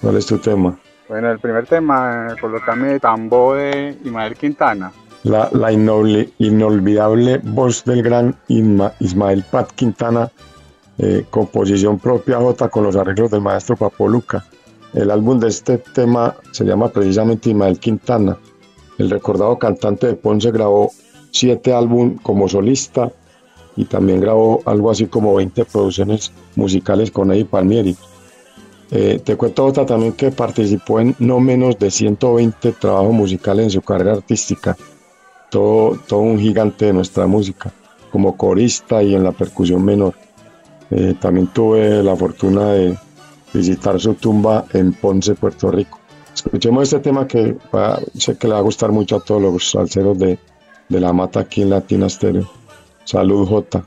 ¿Cuál 0.00 0.16
es 0.16 0.26
tu 0.26 0.38
tema? 0.38 0.78
Bueno, 1.08 1.30
el 1.30 1.38
primer 1.40 1.66
tema, 1.66 2.36
colócame 2.40 2.98
Tambo 3.00 3.54
de 3.54 3.96
Ismael 4.04 4.36
Quintana. 4.36 4.92
La, 5.24 5.48
la 5.52 5.70
inolvi- 5.72 6.32
inolvidable 6.38 7.38
voz 7.42 7.84
del 7.84 8.02
gran 8.02 8.34
Isma- 8.48 8.92
Ismael 9.00 9.44
Pat 9.50 9.70
Quintana, 9.72 10.30
eh, 10.98 11.24
composición 11.30 11.98
propia 11.98 12.38
J 12.38 12.68
con 12.68 12.84
los 12.84 12.96
arreglos 12.96 13.30
del 13.30 13.40
maestro 13.40 13.76
Papo 13.76 14.08
Luca. 14.08 14.44
El 14.92 15.10
álbum 15.10 15.40
de 15.40 15.48
este 15.48 15.78
tema 15.78 16.36
se 16.50 16.64
llama 16.64 16.88
precisamente 16.88 17.50
Ismael 17.50 17.78
Quintana. 17.78 18.36
El 18.98 19.10
recordado 19.10 19.58
cantante 19.58 20.06
de 20.06 20.14
Ponce 20.14 20.50
grabó 20.50 20.92
siete 21.30 21.72
álbumes 21.72 22.20
como 22.22 22.48
solista 22.48 23.10
y 23.74 23.86
también 23.86 24.20
grabó 24.20 24.60
algo 24.66 24.90
así 24.90 25.06
como 25.06 25.34
20 25.34 25.64
producciones 25.64 26.30
musicales 26.56 27.10
con 27.10 27.32
Eddie 27.32 27.46
Palmieri. 27.46 27.96
Eh, 28.90 29.20
te 29.24 29.36
cuento 29.36 29.64
otra 29.64 29.86
también 29.86 30.12
que 30.12 30.30
participó 30.30 31.00
en 31.00 31.16
no 31.18 31.40
menos 31.40 31.78
de 31.78 31.90
120 31.90 32.72
trabajos 32.72 33.14
musicales 33.14 33.64
en 33.64 33.70
su 33.70 33.80
carrera 33.80 34.12
artística. 34.12 34.76
Todo, 35.50 35.98
todo 36.06 36.20
un 36.20 36.38
gigante 36.38 36.86
de 36.86 36.92
nuestra 36.92 37.26
música, 37.26 37.72
como 38.10 38.36
corista 38.36 39.02
y 39.02 39.14
en 39.14 39.24
la 39.24 39.32
percusión 39.32 39.82
menor. 39.82 40.14
Eh, 40.94 41.14
también 41.20 41.46
tuve 41.48 42.02
la 42.02 42.14
fortuna 42.14 42.66
de 42.72 42.96
visitar 43.54 43.98
su 43.98 44.14
tumba 44.14 44.66
en 44.74 44.92
Ponce, 44.92 45.34
Puerto 45.34 45.70
Rico. 45.70 45.98
Escuchemos 46.34 46.84
este 46.84 47.00
tema 47.00 47.26
que 47.26 47.56
va- 47.74 47.98
sé 48.16 48.36
que 48.36 48.46
le 48.46 48.54
va 48.54 48.60
a 48.60 48.62
gustar 48.62 48.92
mucho 48.92 49.16
a 49.16 49.20
todos 49.20 49.40
los 49.42 49.70
salseros 49.70 50.18
de, 50.18 50.38
de 50.88 51.00
la 51.00 51.12
mata 51.12 51.40
aquí 51.40 51.62
en 51.62 51.70
Latina 51.70 52.08
Stereo. 52.08 52.50
Salud, 53.04 53.46
J. 53.48 53.84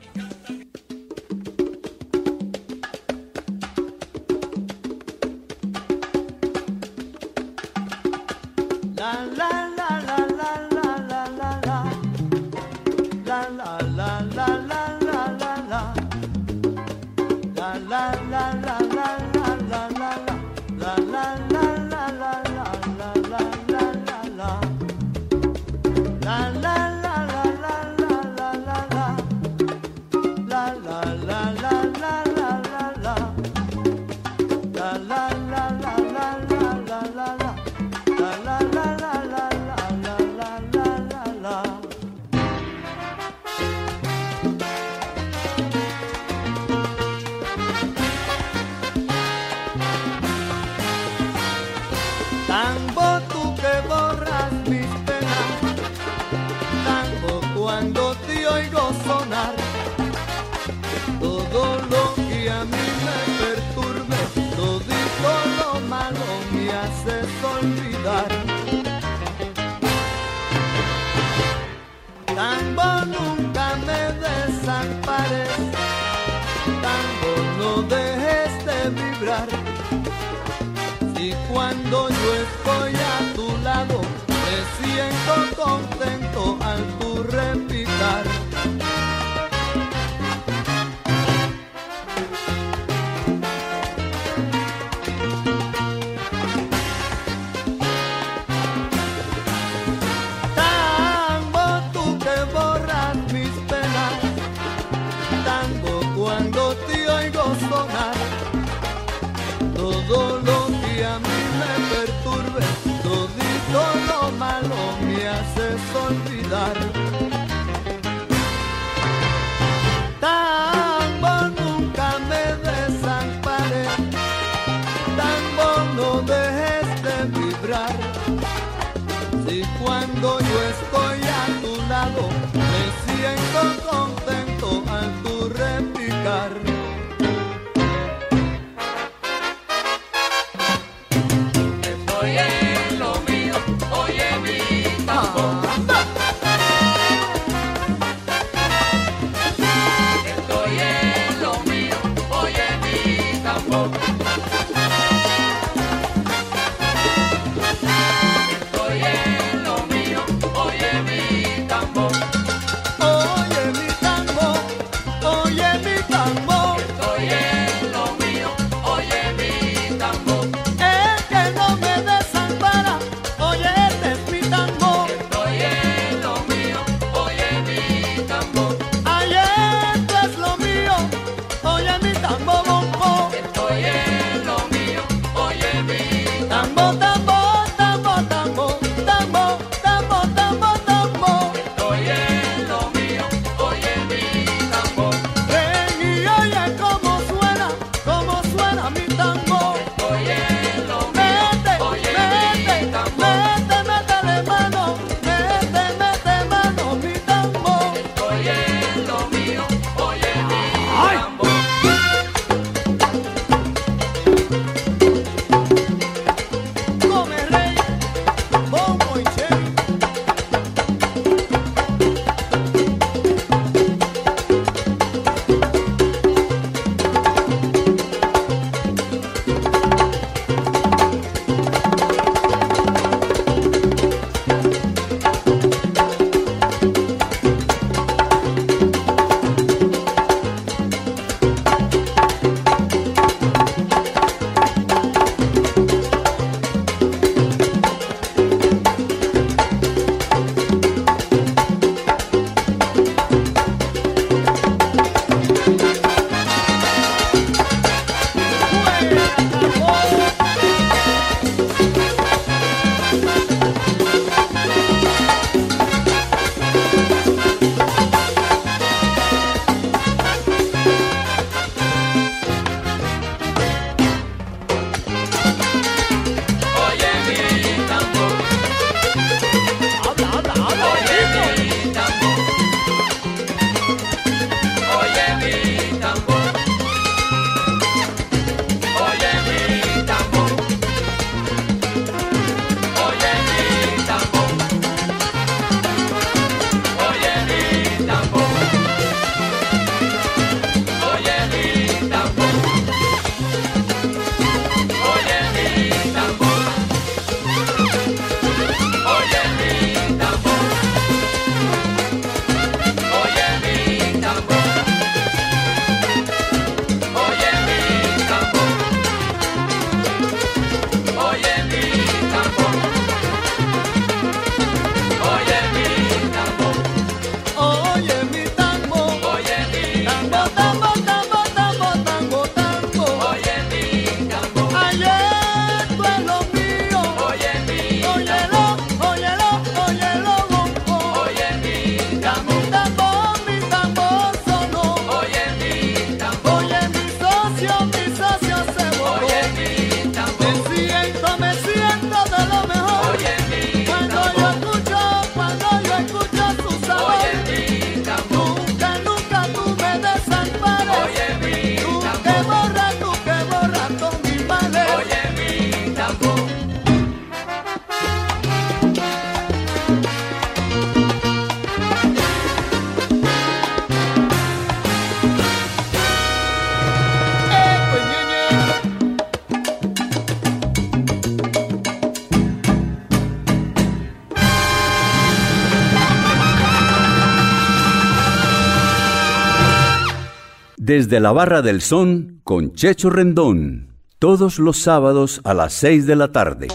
Desde 390.98 391.20
la 391.20 391.30
Barra 391.30 391.60
del 391.60 391.82
Son 391.82 392.40
con 392.42 392.72
Checho 392.72 393.10
Rendón. 393.10 393.98
Todos 394.18 394.58
los 394.58 394.78
sábados 394.78 395.42
a 395.44 395.52
las 395.52 395.74
6 395.74 396.06
de 396.06 396.16
la 396.16 396.32
tarde. 396.32 396.68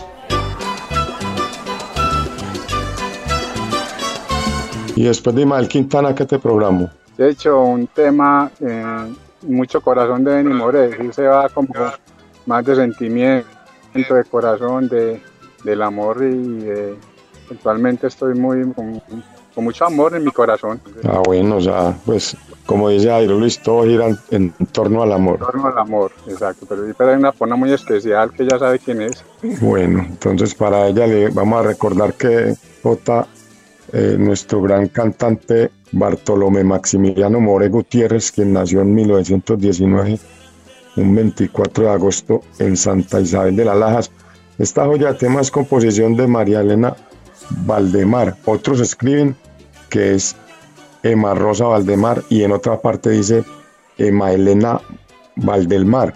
Y 4.96 5.06
después 5.06 5.36
de 5.36 5.42
Ismael 5.42 5.68
Quintana, 5.68 6.14
¿qué 6.14 6.28
te 6.28 6.38
programo? 6.38 6.92
De 7.18 7.32
hecho, 7.32 7.62
un 7.62 7.88
tema, 7.88 8.52
eh, 8.60 9.12
mucho 9.48 9.82
corazón 9.82 10.24
de 10.24 10.36
Benny 10.36 10.54
Moré, 10.54 10.96
sí 11.02 11.12
se 11.14 11.24
va 11.24 11.50
como 11.50 11.74
más 12.46 12.64
de 12.64 12.76
sentimiento, 12.76 13.48
de 13.96 14.24
corazón, 14.30 14.88
de, 14.88 15.20
del 15.64 15.82
amor 15.82 16.18
y 16.22 16.60
eh, 16.70 16.96
actualmente 17.50 18.06
estoy 18.06 18.36
muy 18.36 18.72
con, 18.74 19.02
con 19.54 19.64
mucho 19.64 19.86
amor 19.86 20.16
en 20.16 20.24
mi 20.24 20.32
corazón. 20.32 20.80
Ah, 21.04 21.22
bueno, 21.26 21.58
o 21.58 21.62
sea, 21.62 21.96
pues 22.06 22.36
como 22.66 22.90
dice 22.90 23.10
Jairo 23.10 23.38
Luis, 23.38 23.60
todo 23.60 23.84
gira 23.84 24.08
en, 24.08 24.18
en 24.32 24.66
torno 24.68 25.02
al 25.04 25.12
amor. 25.12 25.36
En 25.36 25.46
torno 25.46 25.68
al 25.68 25.78
amor, 25.78 26.12
exacto. 26.28 26.66
Pero, 26.68 26.84
pero 26.98 27.12
hay 27.12 27.18
una 27.18 27.32
pona 27.32 27.56
muy 27.56 27.72
especial 27.74 28.32
que 28.32 28.48
ya 28.48 28.58
sabe 28.58 28.80
quién 28.80 29.02
es. 29.02 29.24
Bueno, 29.60 30.06
entonces 30.08 30.56
para 30.56 30.88
ella 30.88 31.08
le 31.08 31.30
vamos 31.30 31.60
a 31.60 31.68
recordar 31.68 32.14
que 32.14 32.56
J, 32.82 33.28
eh, 33.94 34.16
nuestro 34.18 34.62
gran 34.62 34.88
cantante 34.88 35.72
Bartolomé 35.92 36.64
Maximiliano 36.64 37.40
More 37.40 37.68
Gutiérrez, 37.68 38.32
quien 38.32 38.54
nació 38.54 38.82
en 38.82 38.96
1919, 38.96 40.20
un 40.98 41.16
24 41.16 41.84
de 41.84 41.90
agosto 41.90 42.42
en 42.60 42.78
Santa 42.78 43.20
Isabel 43.20 43.56
de 43.56 43.66
las 43.66 43.78
Lajas. 43.78 44.12
Esta 44.58 44.86
joya 44.86 45.14
de 45.14 45.20
tema 45.20 45.42
es 45.42 45.52
composición 45.52 46.16
de 46.16 46.28
María 46.28 46.62
Elena 46.62 46.96
Valdemar. 47.50 48.38
Otros 48.46 48.80
escriben 48.80 49.36
que 49.90 50.16
es 50.16 50.36
Emma 51.04 51.34
Rosa 51.34 51.66
Valdemar 51.66 52.24
y 52.30 52.44
en 52.44 52.52
otra 52.52 52.80
parte 52.80 53.10
dice 53.10 53.44
Emma 53.98 54.32
Elena 54.32 54.82
Valdelmar. 55.36 56.14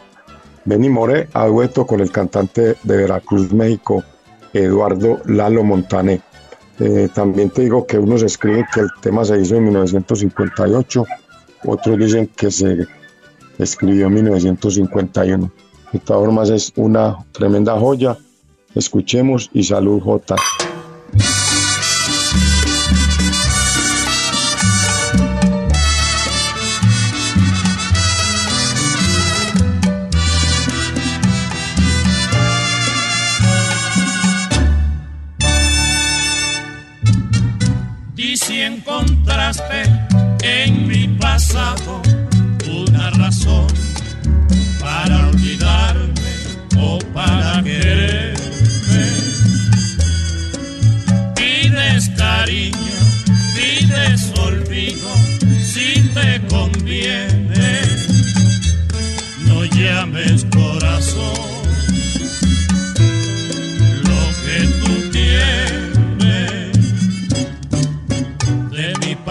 Benny 0.65 0.89
More 0.89 1.27
a 1.33 1.45
dueto 1.45 1.85
con 1.85 1.99
el 1.99 2.11
cantante 2.11 2.75
de 2.81 2.97
Veracruz, 2.97 3.53
México, 3.53 4.03
Eduardo 4.53 5.21
Lalo 5.25 5.63
Montané. 5.63 6.21
Eh, 6.79 7.07
también 7.13 7.51
te 7.51 7.61
digo 7.61 7.85
que 7.85 7.99
unos 7.99 8.23
escriben 8.23 8.65
que 8.73 8.81
el 8.81 8.89
tema 9.01 9.23
se 9.23 9.39
hizo 9.39 9.55
en 9.55 9.65
1958, 9.65 11.05
otros 11.65 11.99
dicen 11.99 12.27
que 12.35 12.51
se 12.51 12.87
escribió 13.59 14.07
en 14.07 14.15
1951. 14.15 15.51
De 15.93 15.99
todas 15.99 16.25
formas 16.25 16.49
es 16.49 16.73
una 16.75 17.17
tremenda 17.31 17.79
joya. 17.79 18.17
Escuchemos 18.73 19.49
y 19.53 19.63
salud 19.63 20.01
J. 20.01 20.35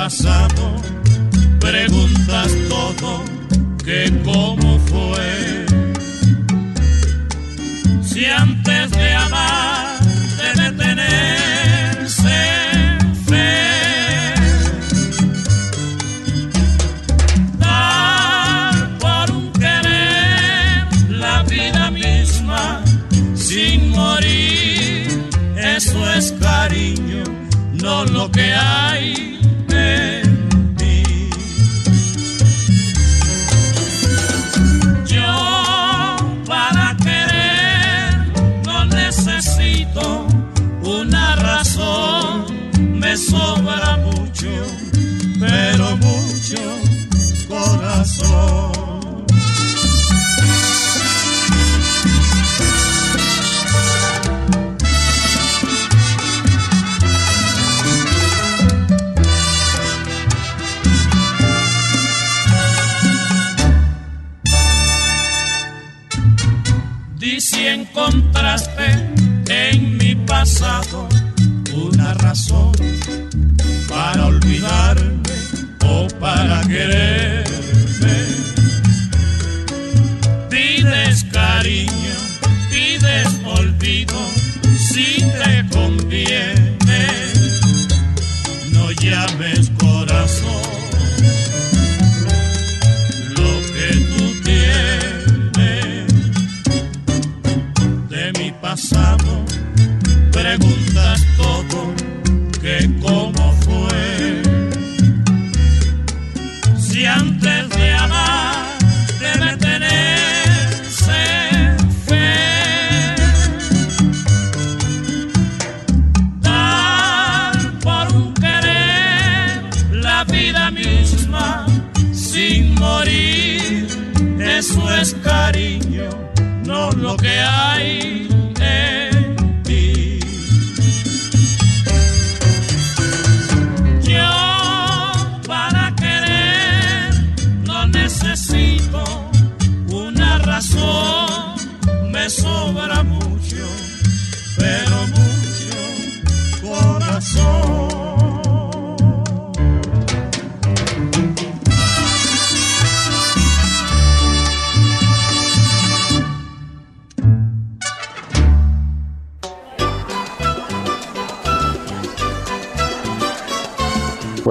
pasado, 0.05 0.77
preguntas 1.59 2.53
todo 2.69 3.25
que 3.83 4.13
cómo 4.23 4.79
fue. 4.81 5.65
Si 8.03 8.27
antes 8.27 8.91
de 8.91 9.15
amar 9.15 9.99
debe 10.43 10.73
tenerse 10.73 12.39
fe, 13.29 14.35
dar 17.59 18.99
por 18.99 19.31
un 19.31 19.51
querer 19.53 20.85
la 21.09 21.43
vida 21.45 21.91
misma 21.91 22.83
sin 23.35 23.89
morir, 23.89 25.31
eso 25.57 26.13
es 26.13 26.31
cariño, 26.33 27.25
no 27.83 28.05
lo 28.05 28.31
que 28.31 28.53
hay 28.53 29.24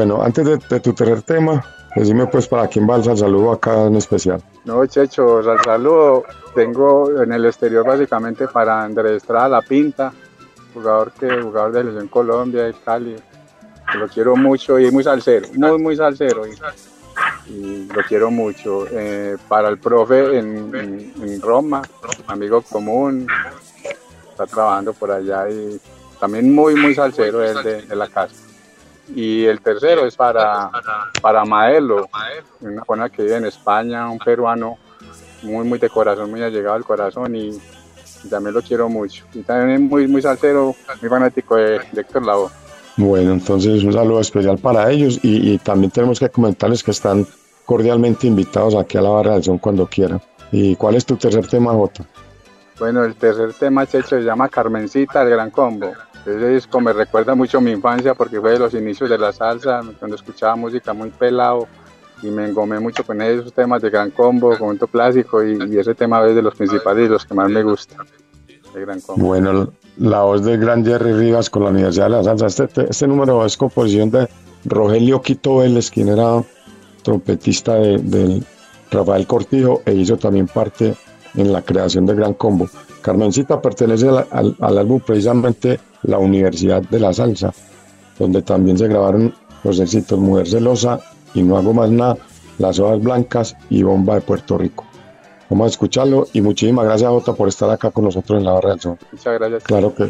Bueno, 0.05 0.21
antes 0.21 0.45
de, 0.67 0.79
tu 0.81 0.91
tercer 0.91 1.21
tema, 1.21 1.63
Decime 1.95 2.27
pues 2.27 2.45
para 2.49 2.67
quién 2.67 2.89
va 2.89 2.97
el 2.97 3.03
saludo 3.05 3.53
acá 3.53 3.85
en 3.85 3.95
especial. 3.95 4.43
No, 4.65 4.85
Checho, 4.85 5.37
al 5.37 5.63
saludo 5.63 6.25
tengo 6.53 7.21
en 7.21 7.31
el 7.31 7.45
exterior 7.45 7.85
básicamente 7.85 8.49
para 8.49 8.83
Andrés 8.83 9.21
Estrada 9.21 9.47
La 9.47 9.61
Pinta, 9.61 10.11
jugador 10.73 11.13
que 11.13 11.41
jugador 11.41 11.71
de 11.71 11.79
selección 11.79 12.07
Colombia, 12.09 12.63
de 12.63 12.73
Cali, 12.73 13.15
lo 13.95 14.09
quiero 14.09 14.35
mucho 14.35 14.77
y 14.77 14.91
muy 14.91 15.05
salsero, 15.05 15.47
muy 15.53 15.77
muy 15.77 15.95
salsero 15.95 16.45
y, 16.47 16.51
y 17.49 17.87
lo 17.87 18.01
quiero 18.01 18.29
mucho. 18.29 18.85
Eh, 18.91 19.37
para 19.47 19.69
el 19.69 19.77
profe 19.77 20.37
en 20.37 21.41
Roma, 21.41 21.81
amigo 22.27 22.61
común, 22.61 23.25
está 24.31 24.47
trabajando 24.47 24.91
por 24.91 25.11
allá 25.11 25.49
y 25.49 25.79
también 26.19 26.53
muy 26.53 26.75
muy 26.75 26.93
salsero 26.93 27.41
es 27.41 27.63
de, 27.63 27.83
de 27.83 27.95
la 27.95 28.09
casa. 28.09 28.42
Y 29.15 29.45
el 29.45 29.61
tercero 29.61 30.05
es 30.05 30.15
para, 30.15 30.71
para 31.21 31.45
Maelo, 31.45 32.07
una 32.61 32.83
persona 32.83 33.09
que 33.09 33.23
vive 33.23 33.37
en 33.37 33.45
España, 33.45 34.09
un 34.09 34.19
peruano 34.19 34.77
muy, 35.43 35.65
muy 35.65 35.79
de 35.79 35.89
corazón, 35.89 36.31
muy 36.31 36.41
allegado 36.41 36.75
al 36.75 36.83
corazón 36.83 37.35
y, 37.35 37.59
también 38.29 38.55
lo 38.55 38.61
quiero 38.61 38.87
mucho. 38.87 39.25
Y 39.33 39.41
también 39.41 39.87
muy, 39.87 40.07
muy 40.07 40.21
salsero, 40.21 40.73
muy 41.01 41.09
fanático 41.09 41.57
de, 41.57 41.79
de 41.91 42.01
Héctor 42.01 42.25
Lavoe. 42.25 42.49
Bueno, 42.95 43.33
entonces 43.33 43.83
un 43.83 43.91
saludo 43.91 44.21
especial 44.21 44.57
para 44.59 44.89
ellos 44.89 45.19
y, 45.23 45.53
y 45.53 45.57
también 45.57 45.91
tenemos 45.91 46.19
que 46.19 46.29
comentarles 46.29 46.83
que 46.83 46.91
están 46.91 47.27
cordialmente 47.65 48.27
invitados 48.27 48.75
aquí 48.75 48.97
a 48.97 49.01
la 49.01 49.09
Barra 49.09 49.33
del 49.33 49.43
Son 49.43 49.57
cuando 49.57 49.87
quieran. 49.87 50.21
¿Y 50.51 50.75
cuál 50.75 50.95
es 50.95 51.05
tu 51.05 51.17
tercer 51.17 51.47
tema, 51.47 51.73
Jota? 51.73 52.05
Bueno, 52.79 53.03
el 53.03 53.15
tercer 53.15 53.53
tema, 53.53 53.85
Checho, 53.85 54.09
se 54.09 54.21
llama 54.21 54.49
Carmencita, 54.49 55.23
el 55.23 55.29
Gran 55.29 55.51
Combo. 55.51 55.91
Ese 56.25 56.49
disco 56.49 56.79
me 56.79 56.93
recuerda 56.93 57.35
mucho 57.35 57.59
mi 57.59 57.71
infancia 57.71 58.13
porque 58.13 58.39
fue 58.39 58.51
de 58.51 58.59
los 58.59 58.73
inicios 58.73 59.09
de 59.09 59.17
la 59.17 59.33
salsa, 59.33 59.81
cuando 59.99 60.15
escuchaba 60.15 60.55
música 60.55 60.93
muy 60.93 61.09
pelado 61.09 61.67
y 62.21 62.27
me 62.27 62.47
engomé 62.47 62.79
mucho 62.79 63.03
con 63.03 63.21
esos 63.21 63.51
temas 63.51 63.81
de 63.81 63.89
Gran 63.89 64.09
Combo, 64.11 64.57
momento 64.57 64.87
clásico 64.87 65.43
y, 65.43 65.57
y 65.69 65.77
ese 65.77 65.93
tema 65.93 66.25
es 66.25 66.35
de 66.35 66.41
los 66.41 66.55
principales 66.55 67.07
y 67.07 67.09
los 67.11 67.25
que 67.25 67.33
más 67.33 67.49
me 67.49 67.63
gusta. 67.63 67.97
El 68.73 68.85
Gran 68.85 69.01
Combo. 69.01 69.25
Bueno, 69.25 69.73
la 69.97 70.21
voz 70.21 70.43
del 70.43 70.59
gran 70.59 70.85
Jerry 70.85 71.13
Rivas 71.13 71.49
con 71.49 71.63
la 71.63 71.69
Universidad 71.69 72.05
de 72.05 72.09
la 72.11 72.23
Salsa. 72.23 72.47
Este, 72.47 72.89
este 72.89 73.07
número 73.07 73.45
es 73.45 73.57
composición 73.57 74.09
de 74.09 74.27
Rogelio 74.65 75.21
Quito 75.21 75.57
Vélez, 75.57 75.91
quien 75.91 76.09
era 76.09 76.43
trompetista 77.03 77.75
de, 77.75 78.41
Rafael 78.89 79.25
Cortijo 79.25 79.81
e 79.85 79.93
hizo 79.93 80.17
también 80.17 80.47
parte 80.47 80.93
en 81.35 81.51
la 81.51 81.63
creación 81.63 82.05
del 82.05 82.15
Gran 82.17 82.35
Combo. 82.35 82.69
Carmencita 83.03 83.61
pertenece 83.61 84.09
al, 84.09 84.25
al- 84.31 84.55
al 84.59 84.77
álbum 84.79 84.99
precisamente 84.99 85.79
La 86.03 86.17
Universidad 86.17 86.81
de 86.81 86.99
la 86.99 87.13
Salsa, 87.13 87.53
donde 88.17 88.41
también 88.41 88.77
se 88.79 88.87
grabaron 88.87 89.33
los 89.63 89.79
éxitos 89.79 90.17
Mujer 90.17 90.47
Celosa 90.47 90.99
y 91.35 91.43
No 91.43 91.57
Hago 91.57 91.73
Más 91.73 91.91
Nada, 91.91 92.17
Las 92.57 92.79
Hojas 92.79 93.01
Blancas 93.01 93.55
y 93.69 93.83
Bomba 93.83 94.15
de 94.15 94.21
Puerto 94.21 94.57
Rico. 94.57 94.85
Vamos 95.49 95.65
a 95.65 95.69
escucharlo 95.69 96.25
y 96.33 96.41
muchísimas 96.41 96.85
gracias 96.85 97.09
Jota 97.11 97.33
por 97.33 97.47
estar 97.49 97.69
acá 97.69 97.91
con 97.91 98.05
nosotros 98.05 98.39
en 98.39 98.45
la 98.45 98.53
barra 98.53 98.69
del 98.71 98.79
son. 98.79 98.97
Muchas 99.11 99.33
gracias. 99.39 99.63
Claro 99.63 99.93
que 99.93 100.09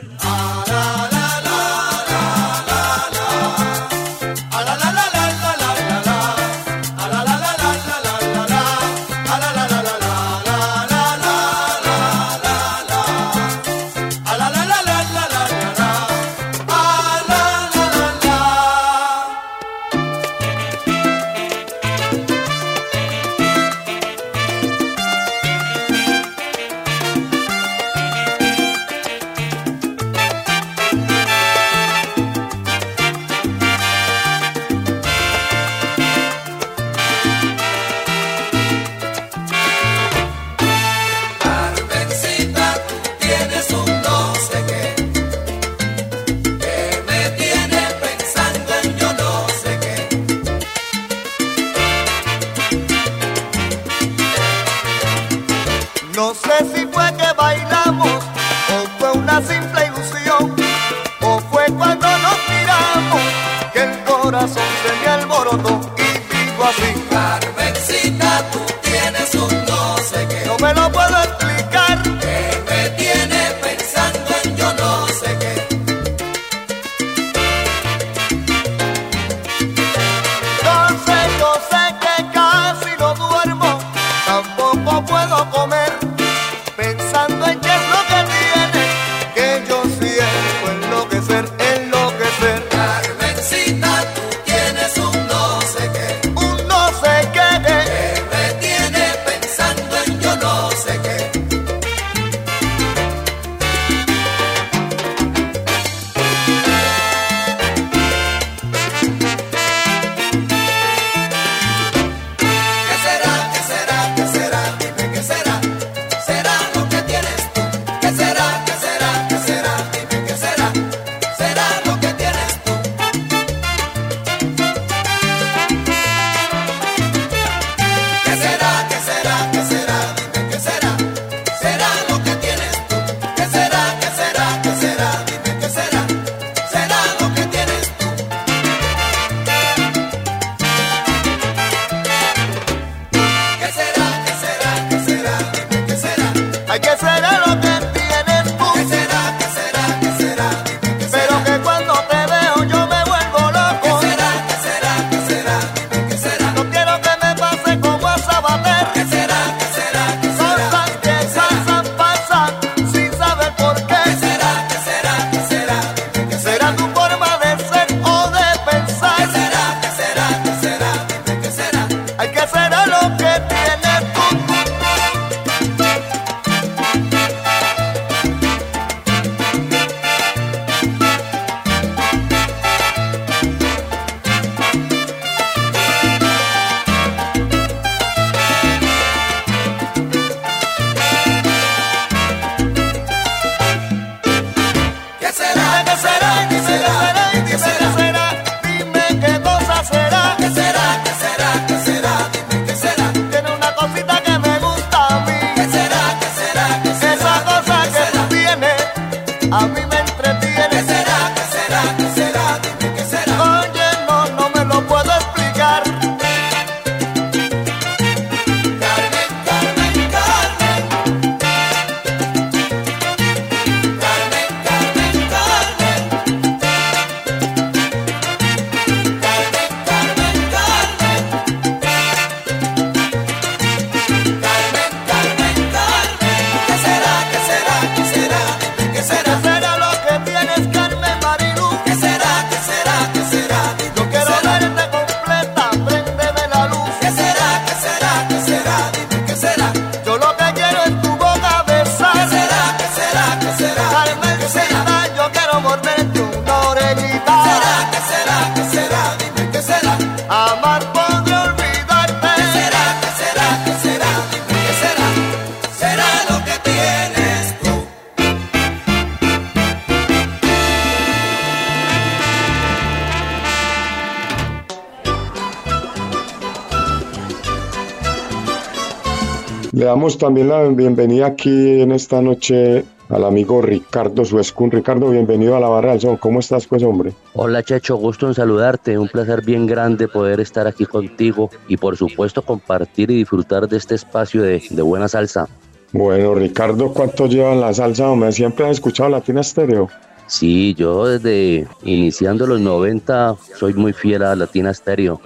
damos 280.04 280.18
también 280.18 280.50
la 280.50 280.64
bienvenida 280.64 281.28
aquí 281.28 281.80
en 281.80 281.94
esta 281.94 282.22
noche 282.22 282.84
al 283.08 283.24
amigo 283.24 283.62
Ricardo 283.62 284.26
Suescun. 284.26 284.70
Ricardo, 284.70 285.10
bienvenido 285.12 285.56
a 285.56 285.62
la 285.62 285.70
Barra 285.70 285.92
del 285.92 286.02
Son. 286.02 286.18
¿Cómo 286.18 286.42
estás, 286.42 286.68
pues, 286.68 286.84
hombre? 286.84 287.14
Hola 287.36 287.64
Checho, 287.64 287.96
gusto 287.96 288.28
en 288.28 288.34
saludarte, 288.34 288.98
un 288.98 289.08
placer 289.08 289.46
bien 289.46 289.66
grande 289.66 290.10
poder 290.10 290.42
estar 290.42 290.68
aquí 290.68 290.86
contigo 290.86 291.50
y 291.70 291.78
por 291.78 291.96
supuesto 291.96 292.42
compartir 292.42 293.12
y 293.12 293.16
disfrutar 293.16 293.70
de 293.70 293.78
este 293.78 293.96
espacio 293.96 294.42
de, 294.44 294.62
de 294.70 294.82
buena 294.82 295.08
salsa. 295.08 295.48
Bueno, 295.94 296.36
Ricardo, 296.36 296.92
¿cuánto 296.92 297.28
llevan 297.28 297.62
la 297.62 297.74
salsa, 297.74 298.10
hombre? 298.10 298.34
¿Siempre 298.34 298.66
has 298.66 298.72
escuchado 298.72 299.08
Latina 299.08 299.40
Estéreo? 299.40 299.90
Sí, 300.28 300.74
yo 300.74 301.08
desde 301.08 301.66
iniciando 301.84 302.46
los 302.46 302.60
90 302.60 303.38
soy 303.58 303.74
muy 303.74 303.94
fiel 303.94 304.24
a 304.24 304.36
Latina 304.36 304.74
Stereo 304.74 305.22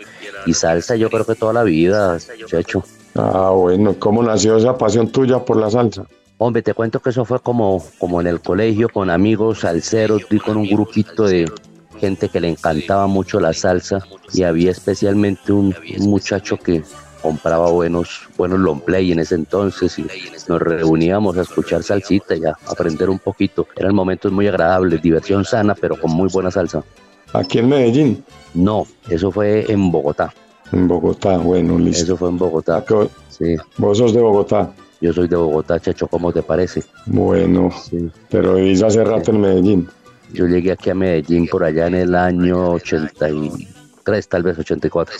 y 0.46 0.54
salsa 0.54 0.96
yo 0.96 1.10
creo 1.10 1.26
que 1.26 1.34
toda 1.34 1.54
la 1.54 1.64
vida, 1.64 2.20
Checho. 2.46 2.84
Ah, 3.18 3.52
bueno, 3.52 3.96
¿cómo 3.98 4.22
nació 4.22 4.58
esa 4.58 4.78
pasión 4.78 5.10
tuya 5.10 5.44
por 5.44 5.58
la 5.58 5.70
salsa? 5.70 6.06
Hombre, 6.38 6.62
te 6.62 6.74
cuento 6.74 7.00
que 7.00 7.10
eso 7.10 7.26
fue 7.26 7.40
como, 7.40 7.84
como 7.98 8.22
en 8.22 8.28
el 8.28 8.40
colegio, 8.42 8.90
con 8.90 9.10
amigos 9.10 9.62
salseros, 9.62 10.22
y 10.30 10.38
con 10.38 10.58
un 10.58 10.68
grupito 10.68 11.26
de 11.26 11.52
gente 12.00 12.30
que 12.30 12.40
le 12.40 12.50
encantaba 12.50 13.08
mucho 13.08 13.40
la 13.40 13.54
salsa 13.54 14.00
y 14.32 14.44
había 14.44 14.70
especialmente 14.70 15.52
un, 15.52 15.76
un 15.98 16.10
muchacho 16.10 16.58
que 16.58 16.84
compraba 17.24 17.72
buenos, 17.72 18.30
buenos 18.38 18.60
long 18.60 18.82
play 18.82 19.12
en 19.12 19.20
ese 19.20 19.34
entonces 19.34 19.98
y 19.98 20.06
nos 20.48 20.62
reuníamos 20.62 21.38
a 21.38 21.42
escuchar 21.42 21.82
salsita 21.82 22.36
y 22.36 22.46
a 22.46 22.56
aprender 22.68 23.10
un 23.10 23.18
poquito. 23.18 23.68
Eran 23.76 23.96
momentos 23.96 24.32
muy 24.32 24.48
agradables, 24.48 25.02
diversión 25.02 25.44
sana, 25.44 25.74
pero 25.74 26.00
con 26.00 26.12
muy 26.12 26.30
buena 26.30 26.52
salsa. 26.52 26.84
¿Aquí 27.34 27.60
en 27.60 27.70
Medellín? 27.70 28.24
No, 28.54 28.86
eso 29.10 29.32
fue 29.32 29.70
en 29.72 29.92
Bogotá. 29.92 30.32
En 30.72 30.88
Bogotá, 30.88 31.38
bueno, 31.38 31.78
listo. 31.80 32.04
Eso 32.04 32.18
fue 32.18 32.30
en 32.30 32.38
Bogotá. 32.38 32.84
Sí, 33.30 33.56
Vos 33.78 33.98
sos 33.98 34.14
de 34.14 34.22
Bogotá. 34.22 34.72
yo 35.00 35.14
soy 35.14 35.28
de 35.28 35.36
Bogotá, 35.36 35.80
Checho, 35.80 36.08
¿cómo 36.08 36.32
te 36.34 36.42
parece? 36.44 36.84
Bueno, 37.06 37.70
Sí. 37.72 38.10
pero 38.30 38.56
vivís 38.56 38.82
hace 38.84 39.04
rato 39.04 39.32
en 39.32 39.42
Medellín. 39.42 39.88
Yo 40.34 40.46
llegué 40.46 40.72
aquí 40.74 40.90
a 40.90 40.96
Medellín 40.96 41.48
por 41.48 41.64
allá 41.64 41.88
en 41.88 41.96
el 41.96 42.16
año 42.16 42.72
83, 42.72 44.28
tal 44.28 44.44
vez 44.44 44.58
84. 44.60 45.16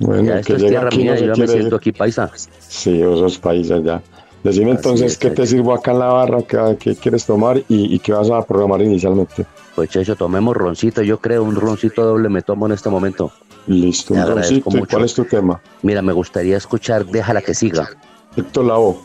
Bueno, 0.00 0.22
Ya 0.24 0.38
esto 0.40 0.56
que 0.56 0.62
es 0.64 0.68
tierra 0.68 0.86
aquí 0.88 0.98
mía, 0.98 1.14
no 1.14 1.20
yo 1.20 1.34
ya 1.34 1.40
me 1.40 1.46
siento 1.48 1.68
ir. 1.68 1.74
aquí 1.74 1.92
paisa. 1.92 2.30
Sí, 2.68 3.02
vos 3.02 3.18
sos 3.20 3.38
país 3.38 3.70
allá. 3.70 4.02
Decime 4.44 4.70
Así 4.70 4.76
entonces 4.78 5.12
es, 5.12 5.18
qué 5.18 5.30
te 5.30 5.46
sirvo 5.46 5.74
acá 5.74 5.90
en 5.90 5.98
la 5.98 6.06
barra, 6.06 6.42
qué, 6.42 6.76
qué 6.78 6.94
quieres 6.94 7.26
tomar 7.26 7.58
y, 7.68 7.94
y 7.94 7.98
qué 7.98 8.12
vas 8.12 8.30
a 8.30 8.40
programar 8.46 8.80
inicialmente. 8.82 9.44
Pues 9.74 9.90
Checho, 9.90 10.14
tomemos 10.16 10.56
roncito, 10.56 11.02
yo 11.02 11.18
creo, 11.18 11.42
un 11.42 11.56
roncito 11.56 12.04
doble 12.04 12.28
me 12.28 12.42
tomo 12.42 12.66
en 12.66 12.72
este 12.72 12.88
momento. 12.88 13.32
Listo, 13.68 14.14
Te 14.14 14.20
un 14.20 14.20
agradezco 14.20 14.54
roncito. 14.54 14.70
¿Y 14.76 14.80
mucho. 14.80 14.90
cuál 14.90 15.04
es 15.04 15.14
tu 15.14 15.24
tema? 15.24 15.60
Mira, 15.82 16.02
me 16.02 16.12
gustaría 16.12 16.56
escuchar 16.56 17.06
Déjala 17.06 17.42
que 17.42 17.54
siga. 17.54 17.88
Héctor 18.36 18.64
Lavoe. 18.66 18.96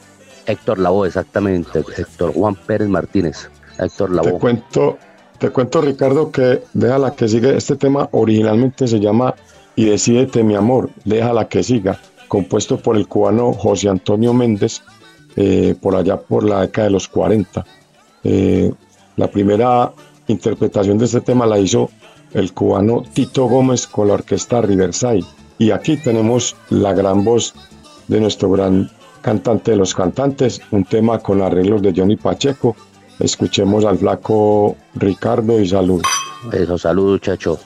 Héctor 0.45 0.80
Lavoe, 0.80 1.07
exactamente. 1.07 1.84
Héctor 1.97 2.34
Juan 2.34 2.55
Pérez 2.55 2.88
Martínez. 2.88 3.49
Héctor 3.78 4.09
Te 4.09 4.16
Lavoe. 4.16 4.39
cuento, 4.39 4.97
te 5.39 5.49
cuento, 5.49 5.82
Ricardo, 5.82 6.32
que 6.32 6.64
déjala 6.74 7.11
que 7.16 7.28
siga. 7.28 7.51
Este 7.51 7.76
tema 7.76 8.07
originalmente 8.11 8.88
se 8.88 8.99
llama 8.99 9.36
Y 9.76 9.86
decídete, 9.86 10.43
mi 10.43 10.55
amor, 10.55 10.89
déjala 11.05 11.47
que 11.47 11.64
siga, 11.64 11.99
compuesto 12.28 12.78
por 12.78 12.95
el 12.95 13.07
cubano 13.07 13.53
José 13.53 13.89
Antonio 13.89 14.34
Méndez, 14.34 14.82
eh, 15.36 15.76
por 15.82 15.95
allá 15.95 16.18
por 16.18 16.43
la 16.43 16.61
década 16.61 16.88
de 16.88 16.91
los 16.91 17.07
40. 17.07 17.66
Eh, 18.24 18.72
la 19.18 19.28
primera 19.30 19.91
interpretación 20.28 20.97
de 20.97 21.05
este 21.05 21.22
tema 21.22 21.45
la 21.45 21.57
hizo 21.59 21.89
el 22.34 22.53
cubano 22.53 23.03
Tito 23.13 23.45
Gómez 23.45 23.88
con 23.88 24.07
la 24.07 24.15
orquesta 24.15 24.61
Riverside. 24.61 25.25
Y 25.57 25.71
aquí 25.71 25.97
tenemos 25.97 26.55
la 26.69 26.93
gran 26.93 27.23
voz 27.23 27.53
de 28.07 28.19
nuestro 28.19 28.49
gran 28.51 28.89
cantante 29.21 29.71
de 29.71 29.77
los 29.77 29.95
cantantes, 29.95 30.61
un 30.71 30.84
tema 30.84 31.19
con 31.19 31.41
arreglos 31.41 31.81
de 31.81 31.93
Johnny 31.95 32.17
Pacheco. 32.17 32.75
Escuchemos 33.19 33.86
al 33.86 33.97
flaco 33.97 34.75
Ricardo 34.95 35.59
y 35.59 35.67
salud. 35.67 36.01
Eso, 36.51 36.77
saludos, 36.77 37.21
Chacho. 37.21 37.59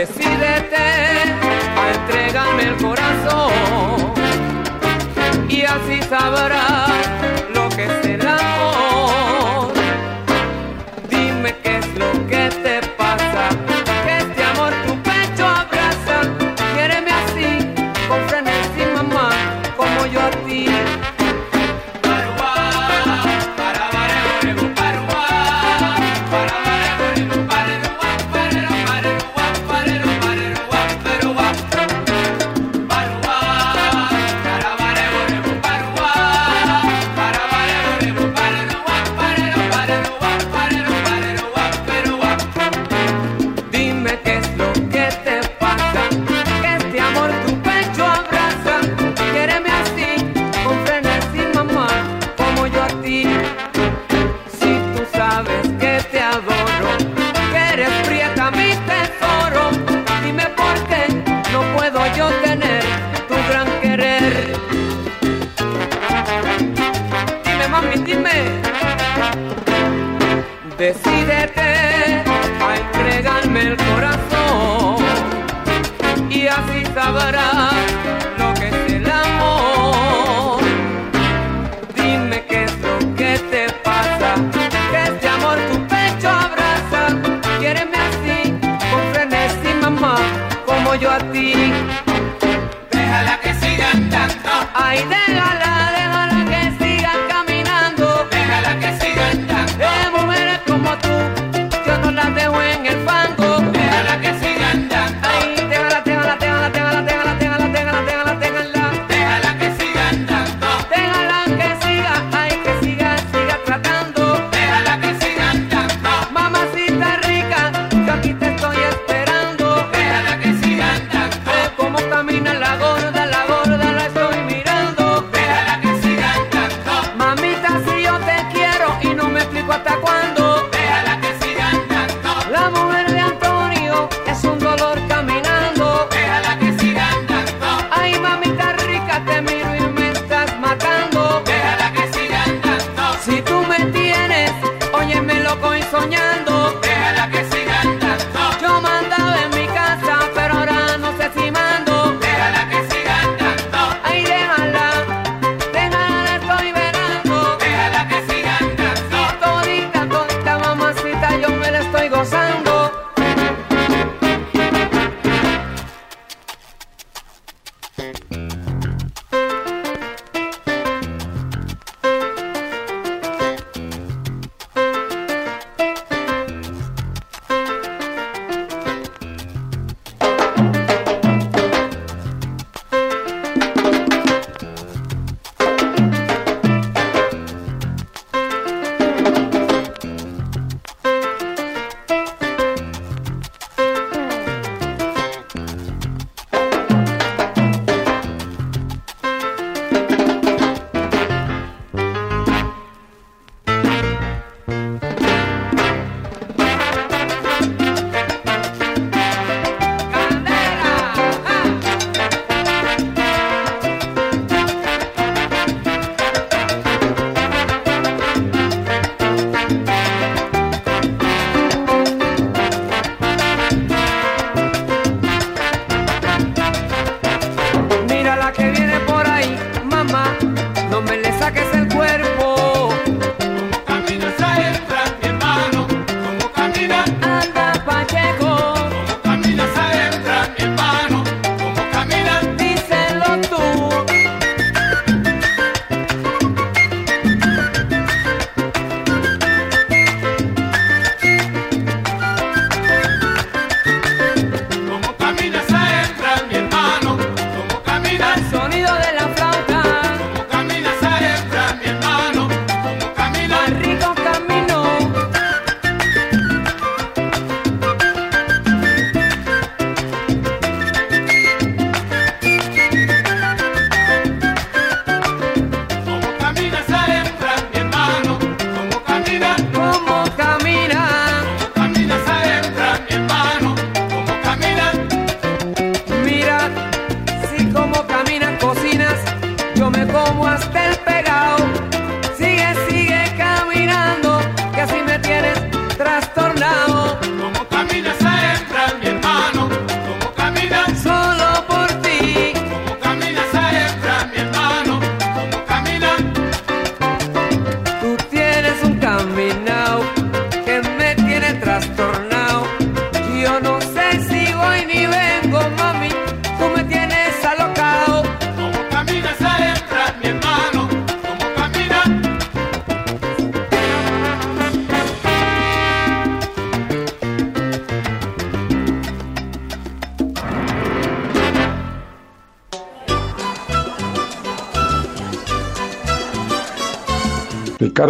Decídete 0.00 0.76
a 0.78 1.92
entregarme 1.92 2.62
el 2.62 2.76
corazón 2.78 3.52
y 5.46 5.60
así 5.60 6.00
sabrás 6.08 6.89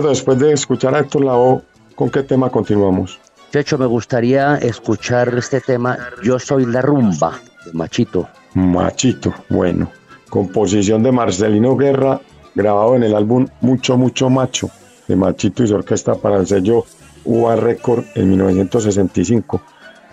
Después 0.08 0.38
de 0.38 0.52
escuchar 0.52 0.94
a 0.94 1.00
Héctor 1.00 1.24
Lao, 1.24 1.62
¿con 1.94 2.10
qué 2.10 2.22
tema 2.22 2.48
continuamos? 2.48 3.18
De 3.52 3.60
hecho, 3.60 3.76
me 3.76 3.86
gustaría 3.86 4.56
escuchar 4.56 5.34
este 5.36 5.60
tema 5.60 5.98
Yo 6.22 6.38
soy 6.38 6.64
la 6.64 6.80
rumba, 6.80 7.38
de 7.66 7.72
Machito. 7.72 8.28
Machito, 8.54 9.34
bueno. 9.48 9.90
Composición 10.28 11.02
de 11.02 11.12
Marcelino 11.12 11.76
Guerra, 11.76 12.20
grabado 12.54 12.96
en 12.96 13.02
el 13.02 13.14
álbum 13.14 13.46
Mucho, 13.60 13.96
Mucho 13.96 14.30
Macho, 14.30 14.70
de 15.06 15.16
Machito 15.16 15.64
y 15.64 15.68
su 15.68 15.74
orquesta 15.74 16.14
para 16.14 16.38
el 16.38 16.46
sello 16.46 16.84
UA 17.24 17.56
Record 17.56 18.04
en 18.14 18.30
1965. 18.30 19.60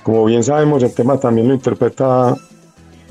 Como 0.04 0.26
bien 0.26 0.44
sabemos, 0.44 0.84
el 0.84 0.94
tema 0.94 1.18
también 1.18 1.48
lo 1.48 1.54
interpreta 1.54 2.36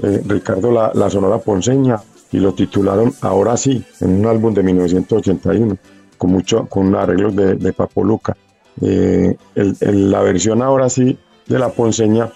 eh, 0.03 0.23
Ricardo 0.27 0.71
la, 0.73 0.91
la 0.95 1.09
Sonora 1.09 1.39
Ponceña 1.39 2.01
y 2.33 2.39
lo 2.39 2.53
titularon 2.53 3.15
Ahora 3.23 3.57
sí, 3.57 3.85
en 4.01 4.21
un 4.21 4.27
álbum 4.27 4.53
de 4.53 4.63
1981 4.63 5.77
con, 6.17 6.33
mucho, 6.33 6.67
con 6.67 6.95
arreglos 6.95 7.35
de, 7.35 7.55
de 7.55 7.73
Papoluca. 7.73 8.37
Eh, 8.83 9.37
la 9.55 10.21
versión 10.21 10.63
ahora 10.63 10.89
sí 10.89 11.19
de 11.47 11.59
la 11.59 11.71
ponceña 11.71 12.31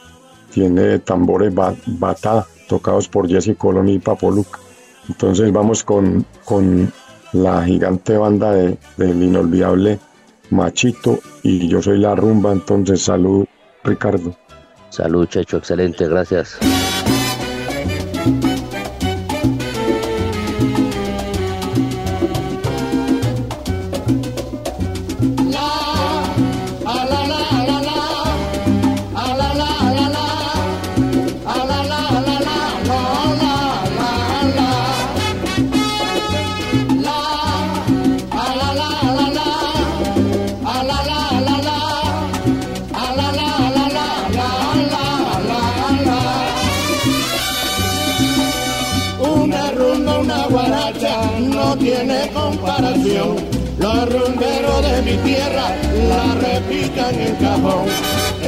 tiene 0.53 0.99
tambores 1.01 1.55
bat, 1.55 1.77
batá 1.87 2.47
tocados 2.69 3.09
por 3.09 3.29
Jesse 3.29 3.57
Colón 3.57 3.89
y 3.89 3.99
Papoluca. 3.99 4.59
Entonces 5.09 5.53
vamos 5.53 5.83
con, 5.83 6.25
con 6.45 6.93
la 7.33 7.65
gigante 7.65 8.17
banda 8.17 8.53
del 8.53 8.79
de, 8.97 9.07
de 9.07 9.25
inolvidable 9.25 9.99
Machito 10.51 11.19
y 11.43 11.69
yo 11.69 11.81
soy 11.81 11.99
la 11.99 12.15
rumba, 12.15 12.53
entonces 12.53 13.03
salud 13.03 13.47
Ricardo. 13.85 14.37
Salud 14.91 15.27
Checho, 15.29 15.59
excelente, 15.59 16.09
gracias. 16.09 16.59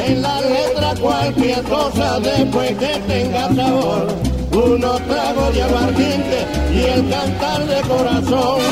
En 0.07 0.23
la 0.23 0.41
letra 0.41 0.95
cualquier 1.01 1.63
cosa 1.65 2.21
después 2.21 2.71
que 2.79 2.99
tenga 3.07 3.55
sabor. 3.55 4.07
Unos 4.53 5.01
tragos 5.07 5.55
de 5.55 5.63
aguardiente 5.63 6.47
y 6.75 6.79
el 6.81 7.09
cantar 7.09 7.67
de 7.67 7.81
corazón. 7.83 8.63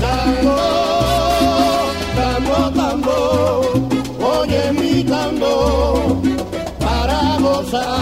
Tango, 0.00 0.56
tango, 2.16 2.70
tango, 2.74 3.18
oye 4.20 4.72
mi 4.72 5.04
tango, 5.04 6.20
para 6.78 7.38
gozar. 7.40 7.98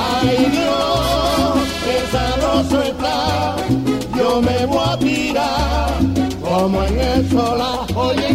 Ay 0.00 0.46
Dios, 0.50 1.52
qué 1.84 1.96
sabroso 2.12 2.82
está, 2.82 3.56
yo 4.16 4.40
me 4.40 4.66
voy 4.66 4.88
a 4.88 4.96
tirar 4.98 5.90
como 6.42 6.82
en 6.84 6.98
el 7.00 7.30
solar. 7.30 7.80
Oye 7.94 8.31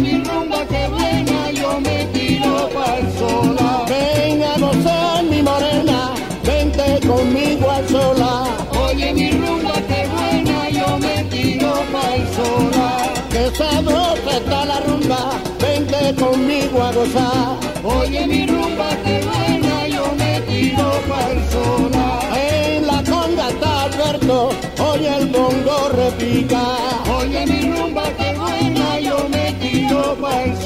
sabrosa 13.58 14.30
está 14.40 14.64
la 14.64 14.80
rumba, 14.80 15.20
vente 15.60 16.14
conmigo 16.22 16.82
a 16.82 16.92
gozar. 16.92 17.56
Oye 17.82 18.26
mi 18.26 18.46
rumba 18.46 18.88
que 19.04 19.16
buena, 19.28 19.88
yo 19.88 20.04
me 20.20 20.40
tiro 20.48 20.88
para 21.08 21.32
el 21.32 21.40
solar. 21.52 22.22
En 22.50 22.86
la 22.86 22.98
conga 23.12 23.48
está 23.48 23.82
Alberto, 23.82 24.50
oye 24.90 25.10
el 25.20 25.26
bongo 25.36 25.76
repica. 26.02 26.62
Oye 27.18 27.40
mi 27.46 27.60
rumba 27.72 28.04
que 28.18 28.28
buena, 28.38 29.00
yo 29.00 29.18
me 29.28 29.46
tiro 29.62 30.16
para 30.20 30.44
el 30.44 30.56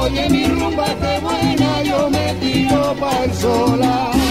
Oye 0.00 0.28
mi 0.30 0.46
rumba 0.46 0.84
que 0.84 1.20
buena, 1.20 1.82
yo 1.82 2.10
me 2.10 2.34
tiro 2.34 2.94
para 3.00 3.24
el 3.24 3.34
solar. 3.34 4.25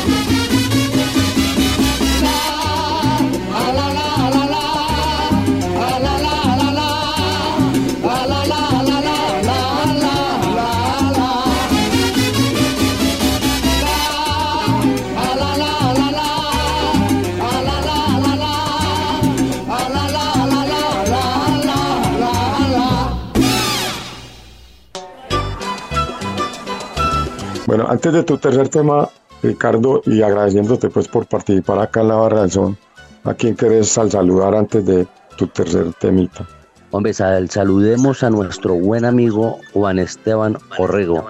Antes 27.95 28.11
de 28.13 28.23
tu 28.23 28.37
tercer 28.37 28.67
tema, 28.69 29.09
Ricardo, 29.41 30.01
y 30.05 30.21
agradeciéndote 30.21 30.89
pues 30.89 31.07
por 31.07 31.25
participar 31.27 31.79
acá 31.79 32.01
en 32.01 32.09
la 32.09 32.15
Barra 32.15 32.41
del 32.41 32.51
Son, 32.51 32.77
¿a 33.23 33.33
quién 33.33 33.55
querés 33.55 33.97
al 33.97 34.11
saludar 34.11 34.53
antes 34.53 34.85
de 34.85 35.07
tu 35.37 35.47
tercer 35.47 35.93
temita? 35.99 36.45
Hombre, 36.91 37.13
sal- 37.13 37.49
saludemos 37.49 38.21
a 38.23 38.29
nuestro 38.29 38.75
buen 38.75 39.05
amigo 39.05 39.59
Juan 39.73 39.99
Esteban 39.99 40.57
Orrego, 40.77 41.25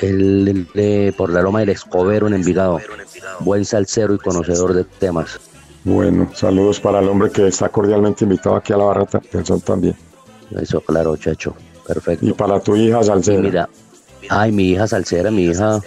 el, 0.00 0.66
de 0.74 1.14
por 1.16 1.30
la 1.30 1.42
Loma 1.42 1.60
del 1.60 1.70
Escobero 1.70 2.26
en 2.26 2.34
Envigado, 2.34 2.80
buen 3.40 3.64
salsero 3.64 4.14
y 4.14 4.18
conocedor 4.18 4.72
de 4.74 4.84
temas. 4.84 5.38
Bueno, 5.84 6.28
saludos 6.34 6.80
para 6.80 6.98
el 7.00 7.08
hombre 7.08 7.30
que 7.30 7.46
está 7.46 7.68
cordialmente 7.68 8.24
invitado 8.24 8.56
aquí 8.56 8.72
a 8.72 8.76
la 8.78 8.84
Barra 8.84 9.06
del 9.32 9.44
Son 9.46 9.60
también. 9.60 9.94
Eso, 10.60 10.80
claro, 10.80 11.16
chacho, 11.16 11.54
perfecto. 11.86 12.24
Y 12.26 12.32
para 12.32 12.58
tu 12.60 12.74
hija 12.76 13.02
Salcera. 13.04 13.40
Mira, 13.42 13.68
ay, 14.28 14.52
mi 14.52 14.70
hija 14.70 14.86
salsera, 14.86 15.30
mi 15.30 15.44
hija 15.44 15.80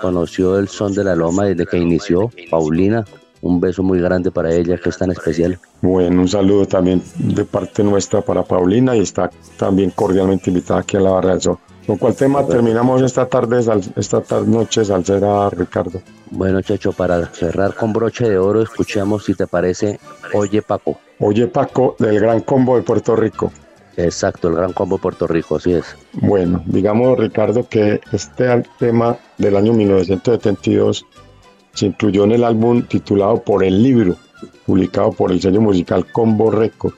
conoció 0.00 0.58
el 0.58 0.68
son 0.68 0.94
de 0.94 1.04
la 1.04 1.14
Loma 1.14 1.44
desde 1.44 1.66
que 1.66 1.78
inició, 1.78 2.30
Paulina. 2.50 3.04
Un 3.40 3.60
beso 3.60 3.82
muy 3.82 4.00
grande 4.00 4.30
para 4.30 4.52
ella, 4.54 4.78
que 4.78 4.88
es 4.88 4.96
tan 4.96 5.10
especial. 5.10 5.58
Bueno, 5.82 6.22
un 6.22 6.28
saludo 6.28 6.66
también 6.66 7.02
de 7.16 7.44
parte 7.44 7.84
nuestra 7.84 8.22
para 8.22 8.42
Paulina 8.42 8.96
y 8.96 9.00
está 9.00 9.30
también 9.58 9.90
cordialmente 9.90 10.48
invitada 10.48 10.80
aquí 10.80 10.96
a 10.96 11.00
la 11.00 11.10
Barra 11.10 11.30
del 11.32 11.42
Sol. 11.42 11.58
¿Con 11.86 11.98
cuál 11.98 12.14
tema 12.14 12.46
terminamos 12.46 13.02
esta 13.02 13.26
tarde, 13.26 13.62
esta 13.96 14.22
tarde 14.22 14.46
noche, 14.46 14.82
Salcera, 14.86 15.50
Ricardo? 15.50 16.00
Bueno, 16.30 16.62
Chacho, 16.62 16.92
para 16.92 17.26
cerrar 17.26 17.74
con 17.74 17.92
broche 17.92 18.26
de 18.26 18.38
oro, 18.38 18.62
escuchemos, 18.62 19.24
si 19.24 19.34
te 19.34 19.46
parece, 19.46 20.00
Oye 20.32 20.62
Paco. 20.62 20.98
Oye 21.18 21.46
Paco, 21.46 21.96
del 21.98 22.18
Gran 22.18 22.40
Combo 22.40 22.76
de 22.76 22.82
Puerto 22.82 23.14
Rico. 23.14 23.52
Exacto, 23.96 24.48
el 24.48 24.56
Gran 24.56 24.72
Combo 24.72 24.98
Puerto 24.98 25.26
Rico, 25.26 25.56
así 25.56 25.72
es. 25.72 25.96
Bueno, 26.14 26.62
digamos 26.66 27.18
Ricardo 27.18 27.68
que 27.68 28.00
este 28.12 28.62
tema 28.78 29.16
del 29.38 29.56
año 29.56 29.72
1972 29.72 31.06
se 31.74 31.86
incluyó 31.86 32.24
en 32.24 32.32
el 32.32 32.44
álbum 32.44 32.82
titulado 32.82 33.42
Por 33.42 33.64
el 33.64 33.82
Libro, 33.82 34.16
publicado 34.66 35.12
por 35.12 35.30
el 35.30 35.40
sello 35.40 35.60
musical 35.60 36.10
Combo 36.10 36.50
Record. 36.50 36.94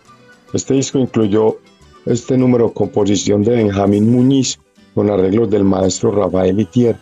Este 0.53 0.74
disco 0.74 0.99
incluyó 0.99 1.59
este 2.07 2.38
número 2.38 2.72
composición 2.72 3.42
de 3.42 3.57
Benjamín 3.57 4.11
Muñiz 4.11 4.59
con 4.94 5.11
arreglos 5.11 5.51
del 5.51 5.64
maestro 5.64 6.11
Rafael 6.11 6.59
Itier. 6.59 6.97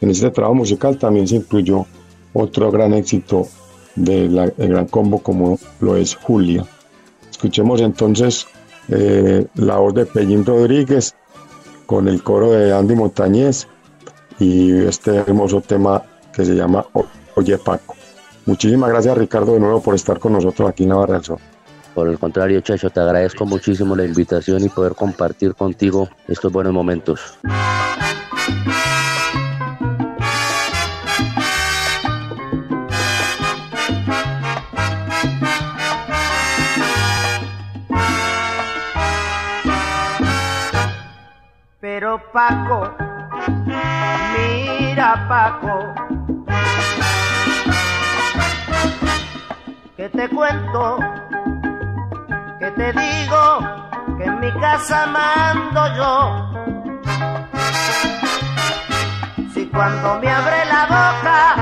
En 0.00 0.10
este 0.10 0.30
trabajo 0.30 0.54
musical 0.54 0.96
también 0.98 1.26
se 1.26 1.36
incluyó 1.36 1.86
otro 2.32 2.70
gran 2.70 2.94
éxito 2.94 3.48
del 3.96 4.52
gran 4.56 4.86
combo 4.86 5.18
como 5.18 5.58
lo 5.80 5.96
es 5.96 6.14
Julia. 6.14 6.64
Escuchemos 7.30 7.80
entonces 7.80 8.46
eh, 8.88 9.46
la 9.54 9.76
voz 9.76 9.94
de 9.94 10.06
Pellín 10.06 10.44
Rodríguez 10.44 11.14
con 11.86 12.08
el 12.08 12.22
coro 12.22 12.52
de 12.52 12.72
Andy 12.72 12.94
Montañez 12.94 13.66
y 14.38 14.72
este 14.84 15.16
hermoso 15.16 15.60
tema 15.60 16.02
que 16.32 16.44
se 16.44 16.54
llama 16.54 16.86
Oye 17.34 17.58
Paco. 17.58 17.94
Muchísimas 18.46 18.90
gracias 18.90 19.18
Ricardo 19.18 19.54
de 19.54 19.60
nuevo 19.60 19.82
por 19.82 19.94
estar 19.94 20.18
con 20.18 20.32
nosotros 20.32 20.68
aquí 20.68 20.84
en 20.84 20.90
Navarra 20.90 21.20
del. 21.20 21.38
Por 21.94 22.08
el 22.08 22.18
contrario, 22.18 22.60
Chacho, 22.60 22.90
te 22.90 23.00
agradezco 23.00 23.44
muchísimo 23.44 23.96
la 23.96 24.04
invitación 24.04 24.64
y 24.64 24.68
poder 24.68 24.94
compartir 24.94 25.54
contigo 25.54 26.08
estos 26.28 26.52
buenos 26.52 26.72
momentos. 26.72 27.38
Paco, 42.32 42.88
mira 43.58 45.26
Paco, 45.28 45.92
que 49.96 50.08
te 50.10 50.28
cuento, 50.28 50.98
que 52.60 52.70
te 52.70 52.92
digo, 52.92 53.58
que 54.16 54.24
en 54.24 54.38
mi 54.38 54.52
casa 54.60 55.06
mando 55.06 55.96
yo. 55.96 56.46
Si 59.52 59.66
cuando 59.66 60.20
me 60.20 60.30
abre 60.30 60.64
la 60.66 60.86
boca 60.86 61.56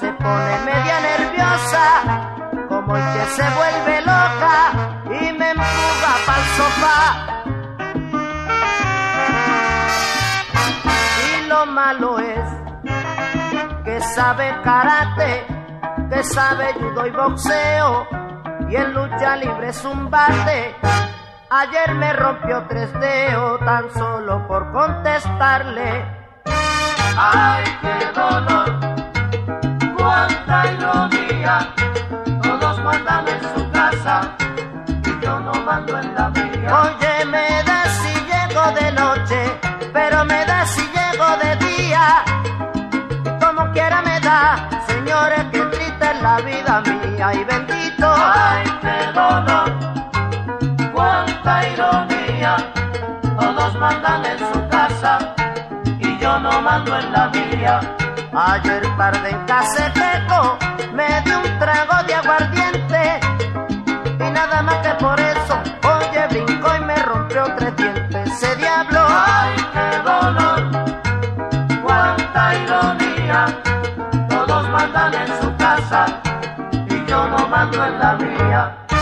se 0.00 0.12
pone 0.14 0.58
media 0.64 1.00
nerviosa, 1.00 1.86
como 2.68 2.96
el 2.96 3.04
que 3.12 3.26
se 3.26 3.44
vuelve 3.50 4.00
loca 4.00 4.72
y 5.06 5.32
me 5.34 5.50
empuja 5.50 6.12
pa'l 6.26 6.44
sofá. 6.56 7.29
Sabe 14.14 14.56
karate, 14.64 15.46
que 16.10 16.22
sabe 16.24 16.74
judo 16.74 17.06
y 17.06 17.10
boxeo, 17.10 18.06
y 18.68 18.76
en 18.76 18.92
lucha 18.92 19.36
libre 19.36 19.68
es 19.68 19.84
un 19.84 20.10
bate. 20.10 20.74
Ayer 21.50 21.94
me 21.94 22.12
rompió 22.12 22.64
tres 22.68 22.92
dedos 23.00 23.60
tan 23.64 23.90
solo 23.92 24.46
por 24.46 24.72
contestarle. 24.72 26.04
Ay, 27.16 27.64
qué 27.82 28.20
dolor, 28.20 28.80
cuánta 29.96 30.72
ironía, 30.72 31.74
todos 32.42 32.82
mandan 32.84 33.28
en 33.28 33.42
su 33.54 33.70
casa 33.70 34.36
y 35.04 35.24
yo 35.24 35.40
no 35.40 35.52
mando 35.64 35.98
en 35.98 36.14
la 36.14 36.28
mía. 36.30 36.82
Oye, 36.82 37.09
vida 47.20 47.32
mía 47.32 47.32
y 47.34 47.44
bendito. 47.44 48.14
Ay, 48.16 48.64
qué 48.80 49.12
dolor, 49.12 49.70
cuánta 50.92 51.68
ironía, 51.68 52.56
todos 53.38 53.74
mandan 53.76 54.24
en 54.24 54.38
su 54.38 54.68
casa 54.68 55.34
y 55.98 56.18
yo 56.18 56.38
no 56.38 56.62
mando 56.62 56.98
en 56.98 57.12
la 57.12 57.28
mía. 57.28 57.80
Ayer 58.32 58.82
tarde 58.96 59.30
en 59.30 59.44
Caseteco 59.46 60.58
me 60.94 61.20
di 61.22 61.32
un 61.32 61.58
trago 61.58 62.02
de 62.06 62.14
aguardiente 62.14 63.20
y 64.18 64.30
nada 64.30 64.62
más 64.62 64.76
que 64.76 64.94
por 65.04 65.18
eso, 65.18 65.60
oye, 65.84 66.26
brincó 66.28 66.74
y 66.76 66.80
me 66.80 66.96
rompió 66.96 67.44
tres 67.56 67.76
dientes. 67.76 68.30
Ese 68.30 68.56
diablo, 68.56 69.00
yo 77.72 77.86
no 78.90 78.99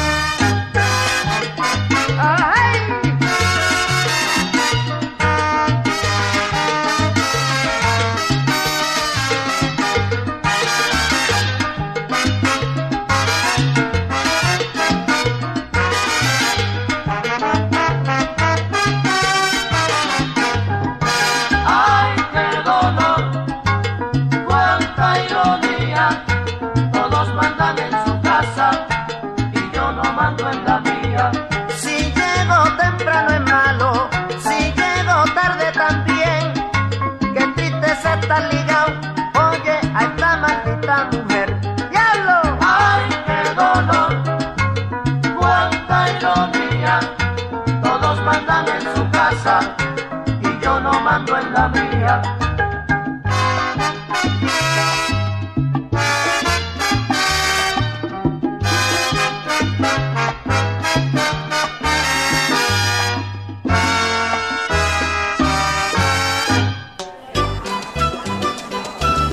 y 49.31 50.65
yo 50.65 50.81
no 50.81 51.01
mando 51.01 51.37
en 51.37 51.53
la 51.53 51.69
mía. 51.69 52.23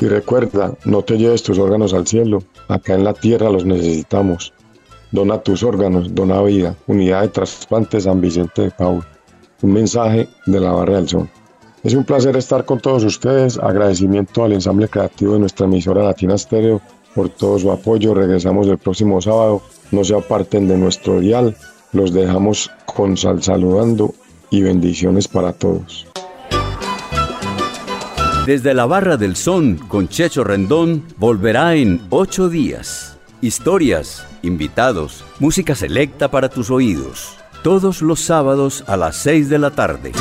Y 0.02 0.08
recuerda, 0.08 0.74
no 0.84 1.04
te 1.04 1.18
lleves 1.18 1.42
tus 1.42 1.58
órganos 1.58 1.94
al 1.94 2.06
cielo, 2.06 2.44
acá 2.68 2.96
en 2.96 3.06
la 3.06 3.14
tierra 3.14 3.50
los 3.50 3.64
necesitamos. 3.64 4.52
Dona 5.12 5.38
tus 5.38 5.64
órganos, 5.64 6.14
dona 6.14 6.42
vida. 6.42 6.76
Unidad 6.88 7.22
de 7.22 7.30
trasplantes 7.30 8.04
San 8.04 8.20
Vicente 8.20 8.64
de 8.64 8.72
Paul. 8.72 9.06
Un 9.62 9.74
mensaje 9.74 10.28
de 10.46 10.60
la 10.60 10.72
Barra 10.72 10.96
del 10.96 11.08
Sol. 11.08 11.30
Es 11.84 11.94
un 11.94 12.04
placer 12.04 12.36
estar 12.36 12.66
con 12.66 12.80
todos 12.80 13.04
ustedes. 13.04 13.58
Agradecimiento 13.58 14.44
al 14.44 14.54
ensamble 14.54 14.88
creativo 14.88 15.34
de 15.34 15.40
nuestra 15.40 15.66
emisora 15.66 16.04
Latina 16.04 16.38
Stereo 16.38 16.82
por 17.14 17.30
todo 17.30 17.60
su 17.60 17.72
apoyo. 17.72 18.14
Regresamos 18.14 18.68
el 18.68 18.78
próximo 18.78 19.22
sábado. 19.22 19.62
No 19.92 20.04
se 20.04 20.16
aparten 20.16 20.68
de 20.68 20.78
nuestro 20.78 21.20
dial. 21.20 21.56
Los 21.94 22.12
dejamos 22.12 22.72
con 22.86 23.16
sal 23.18 23.44
saludando 23.44 24.14
y 24.50 24.62
bendiciones 24.62 25.28
para 25.28 25.54
todos. 25.54 26.08
Desde 28.46 28.74
la 28.74 28.86
Barra 28.86 29.18
del 29.18 29.36
Son 29.36 29.78
con 29.78 30.08
Checho 30.08 30.44
Rendón 30.44 31.04
volverá 31.18 31.76
en 31.76 32.02
ocho 32.10 32.48
días. 32.50 33.18
Historias, 33.42 34.26
invitados, 34.44 35.24
música 35.40 35.76
selecta 35.76 36.30
para 36.30 36.50
tus 36.50 36.70
oídos. 36.70 37.38
Todos 37.66 38.04
los 38.04 38.20
sábados 38.20 38.84
a 38.86 38.96
las 38.96 39.16
seis 39.16 39.50
de 39.50 39.58
la 39.58 39.72
tarde. 39.72 40.12